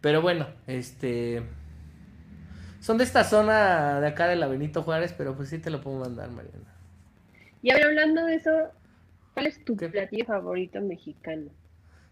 [0.00, 1.42] Pero bueno, este.
[2.80, 5.80] Son de esta zona de acá de la Benito Juárez, pero pues sí te lo
[5.80, 6.74] puedo mandar, Mariana.
[7.62, 8.50] Y ahora hablando de eso,
[9.32, 9.88] ¿cuál es tu ¿Qué?
[9.88, 11.50] platillo favorito mexicano?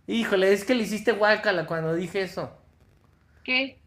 [0.07, 2.57] Híjole, es que le hiciste guácala cuando dije eso.
[3.45, 3.82] ¿Qué?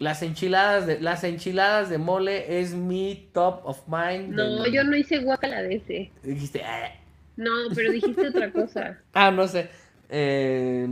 [0.00, 4.30] Las enchiladas de, las enchiladas de mole es mi top of mind.
[4.34, 6.10] No, yo no hice guacala de ese.
[6.24, 6.90] Dijiste, "Ah".
[7.36, 8.98] No, pero dijiste otra cosa.
[9.12, 9.70] ah, no sé.
[10.08, 10.88] Eh,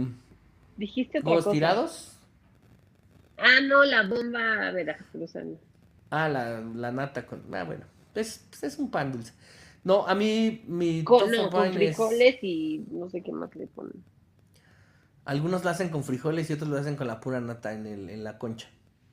[0.77, 1.55] Dijiste otra ¿Huevos cosa.
[1.55, 2.19] tirados?
[3.39, 5.57] Ah, no, la bomba veracruzana.
[6.11, 7.43] Ah, la, la nata con.
[7.55, 7.85] Ah, bueno.
[8.15, 9.33] Es, pues es un pan dulce.
[9.85, 13.33] No, a mí mi Con, top no, of con es- frijoles y no sé qué
[13.33, 14.05] más le ponen.
[15.25, 18.11] Algunos lo hacen con frijoles y otros lo hacen con la pura nata en, el,
[18.11, 18.69] en la concha,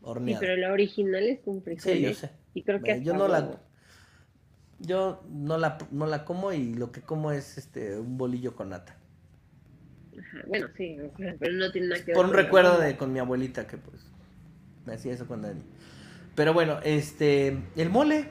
[0.05, 0.39] Sí, horneada.
[0.39, 1.97] pero la original es con frijoles.
[1.97, 2.31] Sí, yo sé.
[2.53, 3.61] Y creo que Eh, yo no la
[4.79, 8.69] yo no la no la como y lo que como es este un bolillo con
[8.69, 8.97] nata.
[10.17, 10.97] Ajá, Bueno, sí,
[11.39, 14.11] pero no tiene nada que ver Por un recuerdo de con mi abuelita que pues
[14.85, 15.61] me hacía eso con Dani.
[16.35, 18.29] Pero bueno, este el mole,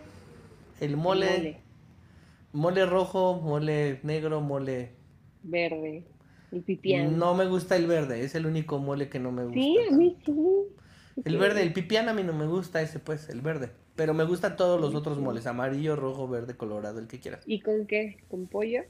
[0.81, 1.61] el mole, mole,
[2.53, 4.93] Mole rojo, mole negro, mole
[5.43, 6.05] verde.
[6.53, 7.19] El pipián.
[7.19, 9.61] no me gusta el verde, es el único mole que no me gusta.
[9.61, 10.33] Sí, a mí sí.
[11.25, 13.71] El verde, el pipián a mí no me gusta ese pues, el verde.
[13.97, 17.45] Pero me gustan todos los otros moles, amarillo, rojo, verde, colorado, el que quieras.
[17.47, 18.17] ¿Y con qué?
[18.29, 18.83] ¿Con pollo?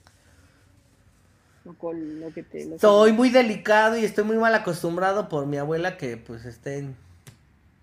[1.66, 2.64] ¿O con lo que te...
[2.64, 6.78] lo que- muy delicado y estoy muy mal acostumbrado por mi abuela que pues esté
[6.78, 6.96] en,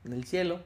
[0.05, 0.61] en el cielo.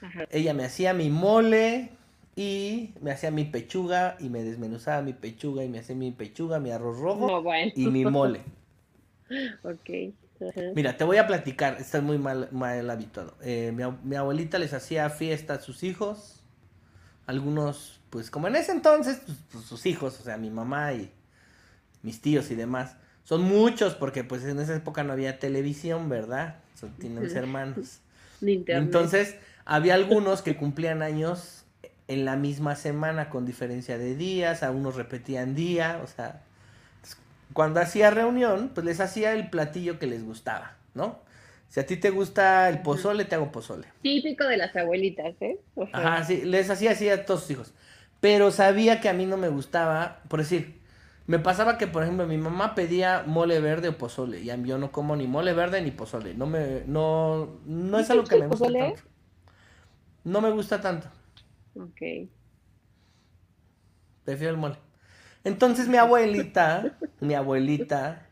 [0.00, 0.26] Ajá.
[0.30, 1.90] Ella me hacía mi mole
[2.36, 6.60] y me hacía mi pechuga y me desmenuzaba mi pechuga y me hacía mi pechuga,
[6.60, 7.72] mi arroz rojo No, bueno.
[7.74, 8.42] y mi mole.
[9.62, 10.12] Ok.
[10.74, 13.34] Mira, te voy a platicar, estoy muy mal, mal habituado.
[13.42, 16.42] Eh, mi, ab- mi abuelita les hacía fiesta a sus hijos,
[17.26, 21.10] algunos, pues como en ese entonces, pues, pues, sus hijos, o sea, mi mamá y
[22.02, 22.96] mis tíos y demás.
[23.24, 26.56] Son muchos porque pues en esa época no había televisión, ¿verdad?
[26.98, 28.00] Tienen hermanos.
[28.78, 29.36] Entonces,
[29.66, 31.64] había algunos que cumplían años
[32.08, 36.42] en la misma semana con diferencia de días, a unos repetían día, o sea,
[37.52, 41.20] cuando hacía reunión, pues les hacía el platillo que les gustaba, ¿no?
[41.68, 43.88] Si a ti te gusta el pozole, te hago pozole.
[44.02, 45.58] Típico de las abuelitas, ¿eh?
[45.76, 46.14] Ajá.
[46.16, 47.74] Ajá, sí, les hacía así a todos sus hijos.
[48.20, 50.80] Pero sabía que a mí no me gustaba, por decir,
[51.26, 54.68] me pasaba que, por ejemplo, mi mamá pedía mole verde o pozole, y a mí
[54.68, 56.34] yo no como ni mole verde ni pozole.
[56.34, 58.78] No me, no, no ¿No es algo gusta que me gusta pozole?
[58.78, 59.02] tanto.
[60.24, 61.08] No me gusta tanto.
[61.74, 62.28] Ok.
[64.24, 64.76] Prefiero el mole.
[65.44, 68.26] Entonces mi abuelita, mi abuelita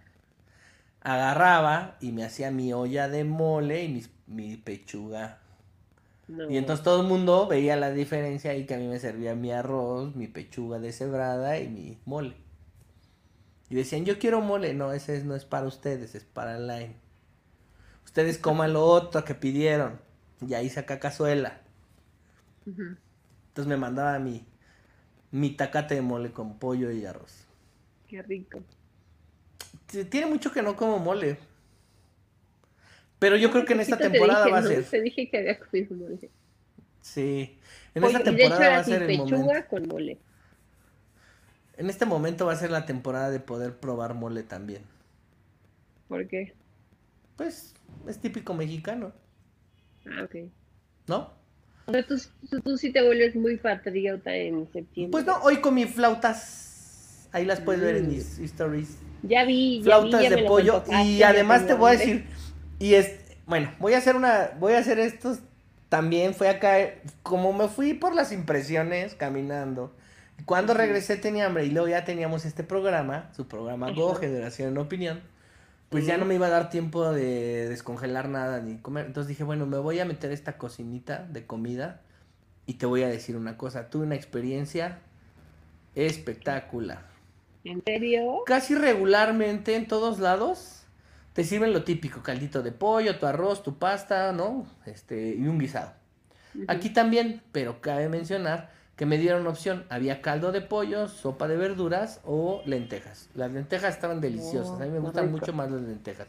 [1.00, 5.40] agarraba y me hacía mi olla de mole y mi pechuga.
[6.28, 6.48] No.
[6.48, 9.52] Y entonces todo el mundo veía la diferencia y que a mí me servía mi
[9.52, 12.34] arroz, mi pechuga deshebrada y mi mole.
[13.70, 14.74] Y decían, yo quiero mole.
[14.74, 16.96] No, ese es- no es para ustedes, es para Line.
[18.04, 20.00] Ustedes coman lo otro que pidieron.
[20.40, 21.60] Y ahí saca cazuela.
[23.48, 24.46] Entonces me mandaba mi,
[25.30, 27.46] mi tacate de mole con pollo y arroz.
[28.06, 28.60] Qué rico.
[30.10, 31.38] Tiene mucho que no como mole.
[33.18, 34.68] Pero yo creo que en esta te temporada dije, va a ¿no?
[34.68, 34.84] ser.
[34.84, 36.30] Te dije que había comido mole.
[37.00, 37.58] Sí.
[37.94, 39.68] En esta hecho temporada va a ser el pechuga momento.
[39.70, 40.18] con mole.
[41.76, 44.82] En este momento va a ser la temporada de poder probar mole también.
[46.08, 46.54] ¿Por qué?
[47.36, 47.74] Pues
[48.06, 49.12] es típico mexicano,
[50.06, 50.50] Ah, ok.
[51.06, 51.32] ¿no?
[51.88, 52.16] O sea, tú,
[52.50, 55.10] tú, tú sí te vuelves muy patriota en septiembre.
[55.10, 57.28] Pues no, hoy comí flautas.
[57.32, 58.08] Ahí las puedes ver en Mm.
[58.10, 58.98] mis stories.
[59.22, 60.84] Ya vi, ya Flautas vi, ya de pollo.
[61.04, 62.26] Y además te voy a decir.
[62.78, 63.12] Y es.
[63.46, 64.50] Bueno, voy a hacer una.
[64.60, 65.38] Voy a hacer estos.
[65.88, 66.76] También fue acá.
[67.22, 69.94] Como me fui por las impresiones caminando.
[70.44, 71.64] Cuando regresé tenía hambre.
[71.64, 73.30] Y luego ya teníamos este programa.
[73.34, 74.14] Su programa Go.
[74.14, 75.20] Generación en Opinión.
[75.88, 79.06] Pues ya no me iba a dar tiempo de descongelar nada ni comer.
[79.06, 82.02] Entonces dije, bueno, me voy a meter esta cocinita de comida.
[82.66, 83.88] Y te voy a decir una cosa.
[83.88, 84.98] Tuve una experiencia
[85.94, 87.06] espectacular
[87.64, 88.42] ¿En serio?
[88.46, 90.78] casi regularmente en todos lados
[91.32, 94.66] te sirven lo típico, caldito de pollo, tu arroz, tu pasta, ¿no?
[94.86, 95.92] Este, y un guisado.
[96.66, 101.56] Aquí también, pero cabe mencionar que me dieron opción, había caldo de pollo, sopa de
[101.56, 103.30] verduras o lentejas.
[103.34, 105.38] Las lentejas estaban deliciosas, a mí me Oh, gustan rico.
[105.38, 106.26] mucho más las lentejas.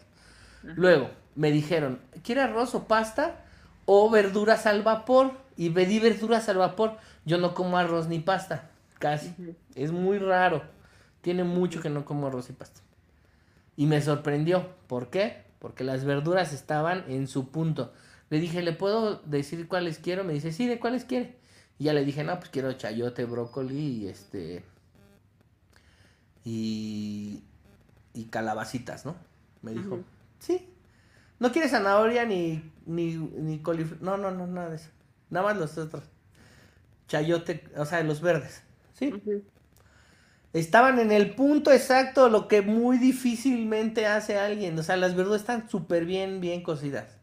[0.63, 0.73] Ajá.
[0.77, 3.43] Luego, me dijeron, ¿quiere arroz o pasta
[3.85, 5.31] o verduras al vapor?
[5.57, 6.97] Y pedí verduras al vapor.
[7.25, 9.33] Yo no como arroz ni pasta, casi.
[9.75, 10.61] Es muy raro.
[11.21, 12.81] Tiene mucho que no como arroz y pasta.
[13.77, 14.69] Y me sorprendió.
[14.87, 15.43] ¿Por qué?
[15.57, 17.91] Porque las verduras estaban en su punto.
[18.29, 20.23] Le dije, ¿le puedo decir cuáles quiero?
[20.23, 21.38] Me dice, sí, ¿de cuáles quiere?
[21.79, 24.63] Y ya le dije, no, pues quiero chayote, brócoli y este.
[26.43, 27.43] Y.
[28.13, 29.15] Y calabacitas, ¿no?
[29.61, 29.99] Me dijo,
[30.39, 30.69] sí.
[31.39, 34.01] No quiere zanahoria ni, ni, ni coliflor.
[34.01, 34.89] No, no, no, nada de eso.
[35.29, 36.03] Nada más los otros.
[37.07, 38.63] Chayote, o sea, los verdes.
[38.93, 39.13] Sí.
[40.53, 44.77] Estaban en el punto exacto, lo que muy difícilmente hace alguien.
[44.79, 47.17] O sea, las verduras están súper bien, bien cocidas.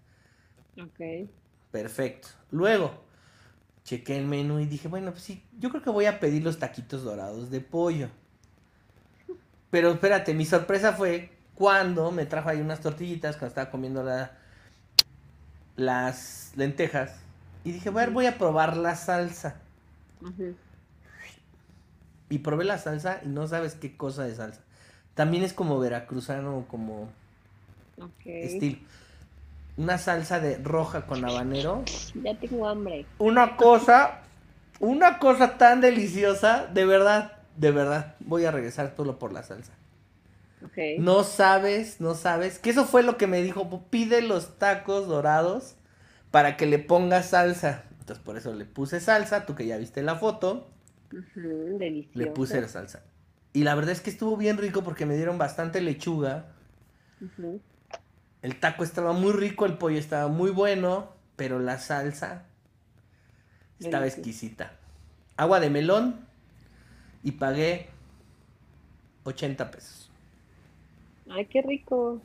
[0.79, 1.29] Ok.
[1.71, 2.29] Perfecto.
[2.51, 3.06] Luego,
[3.87, 6.59] chequé el menú y dije, bueno, pues sí, yo creo que voy a pedir los
[6.59, 8.09] taquitos dorados de pollo.
[9.71, 14.33] Pero espérate, mi sorpresa fue cuando me trajo ahí unas tortillitas, cuando estaba comiendo la,
[15.77, 17.17] las lentejas.
[17.65, 19.57] Y dije, bueno, voy a probar la salsa.
[22.29, 24.61] Y probé la salsa y no sabes qué cosa de salsa.
[25.15, 27.09] También es como veracruzano, como
[27.99, 28.27] Ok.
[28.27, 28.79] estilo.
[29.77, 31.85] Una salsa de roja con habanero.
[32.15, 33.05] Ya tengo hambre.
[33.19, 34.23] Una cosa,
[34.81, 38.15] una cosa tan deliciosa, de verdad, de verdad.
[38.21, 39.73] Voy a regresar solo por la salsa.
[40.65, 40.99] Ok.
[40.99, 42.59] No sabes, no sabes.
[42.59, 43.83] Que eso fue lo que me dijo.
[43.91, 45.77] Pide los tacos dorados
[46.31, 47.85] para que le pongas salsa.
[48.01, 50.69] Entonces por eso le puse salsa, tú que ya viste la foto.
[51.13, 52.19] Ujú, Delicioso.
[52.19, 53.03] Le puse la salsa.
[53.53, 56.47] Y la verdad es que estuvo bien rico porque me dieron bastante lechuga.
[58.47, 62.45] El taco estaba muy rico, el pollo estaba muy bueno, pero la salsa
[63.81, 64.71] estaba exquisita.
[65.37, 66.25] Agua de melón
[67.25, 67.89] y pagué
[69.25, 70.13] 80 pesos.
[71.29, 72.23] Ay, qué rico.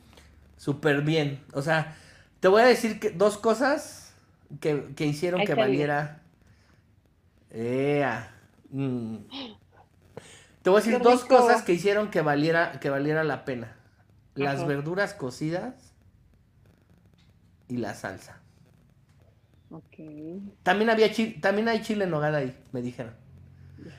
[0.58, 1.42] Súper bien.
[1.54, 1.96] O sea,
[2.38, 4.14] te voy a decir que dos cosas
[4.60, 6.20] que, que hicieron que valiera.
[7.50, 8.32] Ea.
[8.70, 9.16] Mm.
[10.62, 13.74] Te voy a decir dos cosas que hicieron que valiera, que valiera la pena.
[14.36, 14.66] Las Ajá.
[14.66, 15.91] verduras cocidas
[17.72, 18.38] y la salsa.
[19.70, 19.96] Ok.
[20.62, 23.14] También había chile, también hay chile en nogada ahí, me dijeron.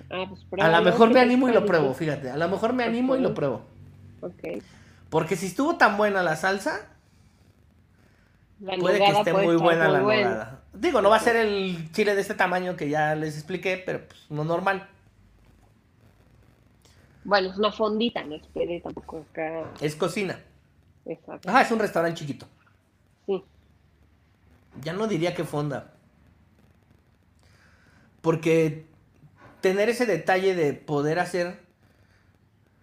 [0.09, 2.29] Ah, pues A lo mejor me animo y lo pruebo, fíjate.
[2.29, 3.63] A lo mejor me animo y lo pruebo.
[4.21, 4.61] Ok.
[5.09, 6.87] Porque si estuvo tan buena la salsa,
[8.59, 10.29] La puede que esté puede muy buena muy la buena.
[10.29, 10.59] nogada.
[10.73, 14.07] Digo, no va a ser el chile de este tamaño que ya les expliqué, pero
[14.07, 14.87] pues no normal.
[17.25, 19.63] Bueno, es una fondita, no espere tampoco acá.
[19.81, 20.39] Es cocina.
[21.05, 21.49] Exacto.
[21.49, 22.47] Ajá, es un restaurante chiquito.
[23.25, 23.43] Sí.
[24.81, 25.93] Ya no diría que fonda.
[28.21, 28.85] Porque
[29.61, 31.59] tener ese detalle de poder hacer,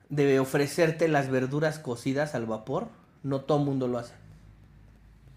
[0.09, 2.89] de ofrecerte las verduras cocidas al vapor,
[3.23, 4.15] no todo mundo lo hace.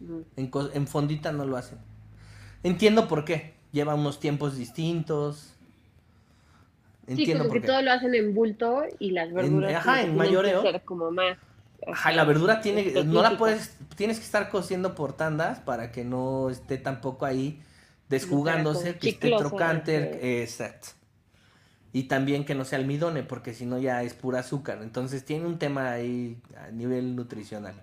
[0.02, 0.26] Ujú.
[0.36, 1.78] En, en fondita no lo hacen.
[2.64, 3.54] Entiendo por qué.
[3.72, 5.54] Lleva unos tiempos distintos.
[7.08, 7.68] Sí, como por que qué.
[7.68, 10.62] todo lo hacen en bulto y las verduras ajá, en tienen que mayoreo.
[10.62, 11.38] ser como más.
[11.86, 16.06] Ajá, la verdura tiene, no la puedes, tienes que estar cociendo por tandas para que
[16.06, 17.62] no esté tampoco ahí
[18.10, 20.90] desjugándose, que esté trocante, exacto.
[21.92, 24.80] Y también que no sea almidone, porque si no ya es pura azúcar.
[24.82, 27.76] Entonces tiene un tema ahí a nivel nutricional.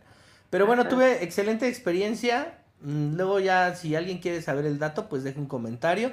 [0.51, 0.91] Pero bueno, Ajá.
[0.91, 2.59] tuve excelente experiencia.
[2.81, 6.13] Mm, Luego ya, si alguien quiere saber el dato, pues deje un comentario.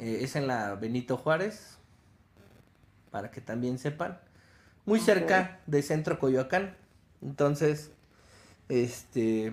[0.00, 1.78] Eh, es en la Benito Juárez,
[3.12, 4.18] para que también sepan.
[4.84, 6.74] Muy cerca de Centro Coyoacán.
[7.22, 7.92] Entonces,
[8.68, 9.52] este...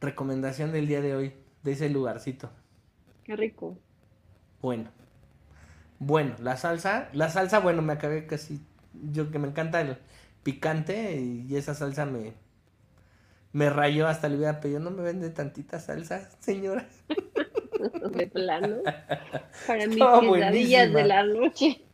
[0.00, 2.50] Recomendación del día de hoy, de ese lugarcito.
[3.24, 3.76] Qué rico.
[4.62, 4.90] Bueno.
[5.98, 8.60] Bueno, la salsa, la salsa, bueno, me acabé casi,
[9.12, 9.98] yo que me encanta el
[10.42, 12.32] picante y esa salsa me,
[13.52, 16.88] me rayó hasta le hubiera pedido, no me vende tantita salsa, señora.
[18.12, 18.76] De plano.
[19.66, 21.84] Para mis quesadillas de la noche.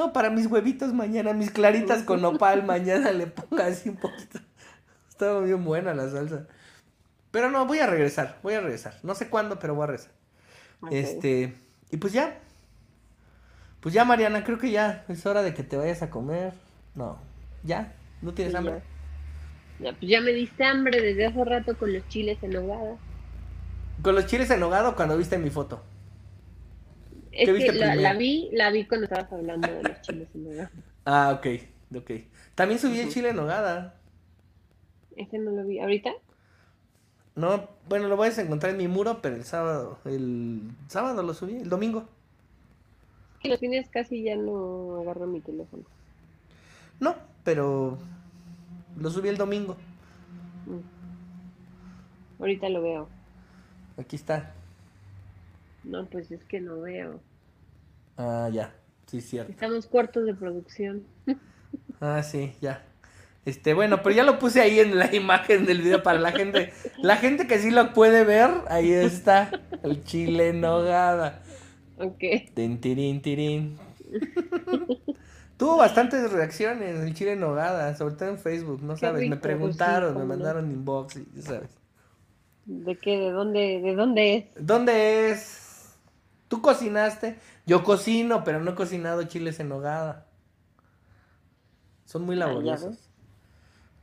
[0.00, 4.38] No, para mis huevitos mañana, mis claritas con nopal mañana le ponga así un poquito.
[5.10, 6.46] Estaba bien buena la salsa.
[7.30, 8.94] Pero no, voy a regresar, voy a regresar.
[9.02, 10.12] No sé cuándo, pero voy a regresar.
[10.90, 11.54] Este,
[11.90, 12.38] y pues ya.
[13.80, 16.54] Pues ya, Mariana, creo que ya es hora de que te vayas a comer.
[16.94, 17.18] No,
[17.62, 18.82] ya, no tienes Sí, hambre.
[19.78, 19.90] Ya.
[19.90, 22.96] Ya, pues ya me diste hambre desde hace rato con los chiles en nogada.
[24.00, 25.82] Con los chiles en nogada o cuando viste mi foto.
[27.32, 30.44] Es ¿Qué que la, la vi, la vi cuando estabas hablando de los chiles en
[30.44, 30.70] nogada.
[31.04, 31.46] Ah, ok,
[31.96, 32.10] ok.
[32.54, 33.14] También subí el Ujú.
[33.14, 33.94] chile en nogada.
[35.16, 35.78] Ese no lo vi.
[35.78, 36.10] ¿Ahorita?
[37.36, 41.56] No, bueno, lo puedes encontrar en mi muro, pero el sábado, el sábado lo subí,
[41.56, 42.08] el domingo.
[43.40, 45.84] Que los fines casi ya no agarro mi teléfono.
[47.00, 47.98] No, pero
[48.96, 49.76] lo subí el domingo.
[50.66, 50.80] Mm.
[52.40, 53.08] Ahorita lo veo.
[53.96, 54.52] Aquí está.
[55.82, 57.22] No, pues es que no veo.
[58.16, 58.72] Ah, ya.
[59.06, 59.50] Sí, cierto.
[59.50, 61.06] Estamos cortos de producción.
[62.00, 62.82] Ah, sí, ya.
[63.44, 66.72] Este, bueno, pero ya lo puse ahí en la imagen del video para la gente.
[67.02, 69.50] La gente que sí lo puede ver, ahí está.
[69.82, 71.42] El chile en nogada.
[71.98, 72.24] Ok.
[72.54, 73.78] Tin, tirín, tirín.
[75.56, 79.28] Tuvo bastantes reacciones el chile en nogada, sobre todo en Facebook, no Qué sabes.
[79.28, 81.70] Me preguntaron, sí, me mandaron inbox, y sabes.
[82.64, 83.18] ¿De qué?
[83.18, 84.44] ¿De dónde, de dónde es?
[84.58, 85.59] ¿Dónde es?
[86.50, 87.38] ¿Tú cocinaste?
[87.64, 90.26] Yo cocino, pero no he cocinado chiles en nogada.
[92.04, 93.08] Son muy Ah, laboriosos.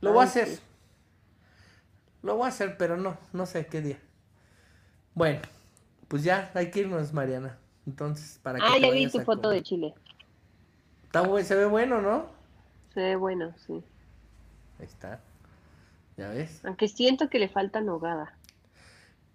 [0.00, 0.48] Lo voy a hacer.
[0.48, 0.60] sí.
[2.22, 3.98] Lo voy a hacer, pero no, no sé qué día.
[5.14, 5.42] Bueno,
[6.08, 7.58] pues ya, hay que irnos, Mariana.
[7.86, 9.58] Entonces, para que Ah, ya vi tu foto comer.
[9.58, 9.94] de Chile.
[11.04, 12.30] Está se ve bueno, ¿no?
[12.94, 13.84] Se ve bueno, sí.
[14.78, 15.20] Ahí está.
[16.16, 16.64] ¿Ya ves?
[16.64, 18.37] Aunque siento que le falta nogada.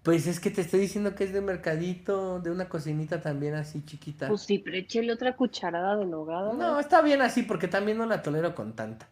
[0.03, 3.85] Pues es que te estoy diciendo que es de mercadito, de una cocinita también así
[3.85, 4.27] chiquita.
[4.27, 6.51] Pues sí, pero échale otra cucharada de nogada.
[6.53, 9.07] No, está bien así porque también no la tolero con tanta.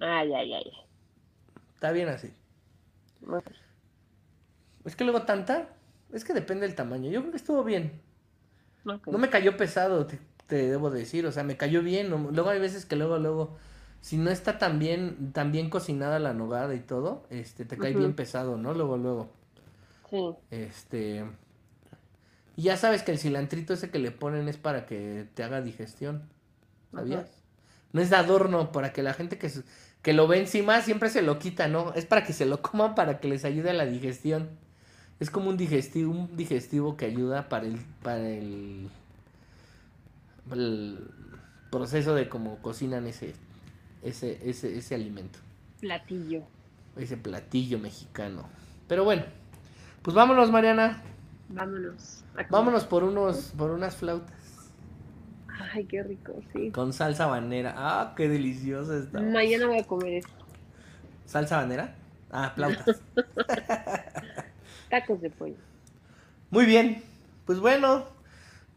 [0.00, 0.72] Ay, ay, ay.
[1.74, 2.32] Está bien así.
[4.84, 5.68] Es que luego tanta,
[6.12, 7.08] es que depende del tamaño.
[7.08, 8.02] Yo creo que estuvo bien.
[8.84, 10.18] No me cayó pesado, te,
[10.48, 11.24] te debo decir.
[11.24, 12.10] O sea, me cayó bien.
[12.10, 13.58] Luego hay veces que luego, luego,
[14.00, 17.94] si no está tan bien, tan bien cocinada la nogada y todo, este, te cae
[17.94, 18.74] bien pesado, ¿no?
[18.74, 19.39] Luego, luego.
[20.10, 20.36] Sí.
[20.50, 21.24] Este.
[22.56, 25.62] Y ya sabes que el cilantrito ese que le ponen es para que te haga
[25.62, 26.28] digestión.
[26.94, 27.24] ¿Sabías?
[27.24, 27.30] Ajá.
[27.92, 29.50] No es de adorno, para que la gente que,
[30.02, 31.92] que lo ve encima siempre se lo quita, ¿no?
[31.94, 34.50] Es para que se lo coman para que les ayude a la digestión.
[35.20, 38.90] Es como un digestivo, un digestivo que ayuda para el, para el,
[40.52, 40.98] el
[41.70, 43.34] proceso de cómo cocinan ese,
[44.02, 45.38] ese, ese, ese alimento,
[45.80, 46.48] Platillo.
[46.96, 48.48] ese platillo mexicano.
[48.86, 49.24] Pero bueno,
[50.02, 51.02] pues vámonos, Mariana.
[51.48, 52.24] Vámonos.
[52.48, 54.38] Vámonos por unos, por unas flautas.
[55.72, 56.70] Ay, qué rico, sí.
[56.70, 57.74] Con salsa habanera.
[57.76, 59.20] Ah, qué deliciosa está.
[59.20, 60.28] Mañana voy a comer eso.
[61.26, 61.94] ¿Salsa habanera?
[62.30, 63.00] Ah, flautas.
[64.90, 65.56] Tacos de pollo.
[66.50, 67.02] Muy bien.
[67.46, 68.06] Pues bueno.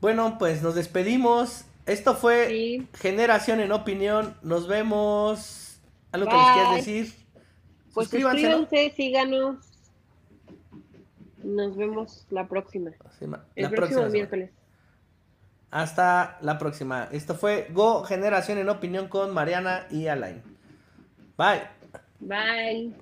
[0.01, 1.65] Bueno, pues nos despedimos.
[1.85, 2.87] Esto fue Sí.
[2.93, 4.35] Generación en Opinión.
[4.41, 5.79] Nos vemos.
[6.11, 7.13] ¿Algo que les quieras decir?
[7.93, 9.72] Pues suscríbanse, síganos.
[11.43, 12.91] Nos vemos la próxima.
[13.21, 13.29] El
[13.63, 14.49] la próximo próxima miércoles.
[15.71, 17.09] Hasta la próxima.
[17.11, 20.41] Esto fue Go Generación en Opinión con Mariana y Alain.
[21.37, 21.63] Bye.
[22.19, 22.95] Bye.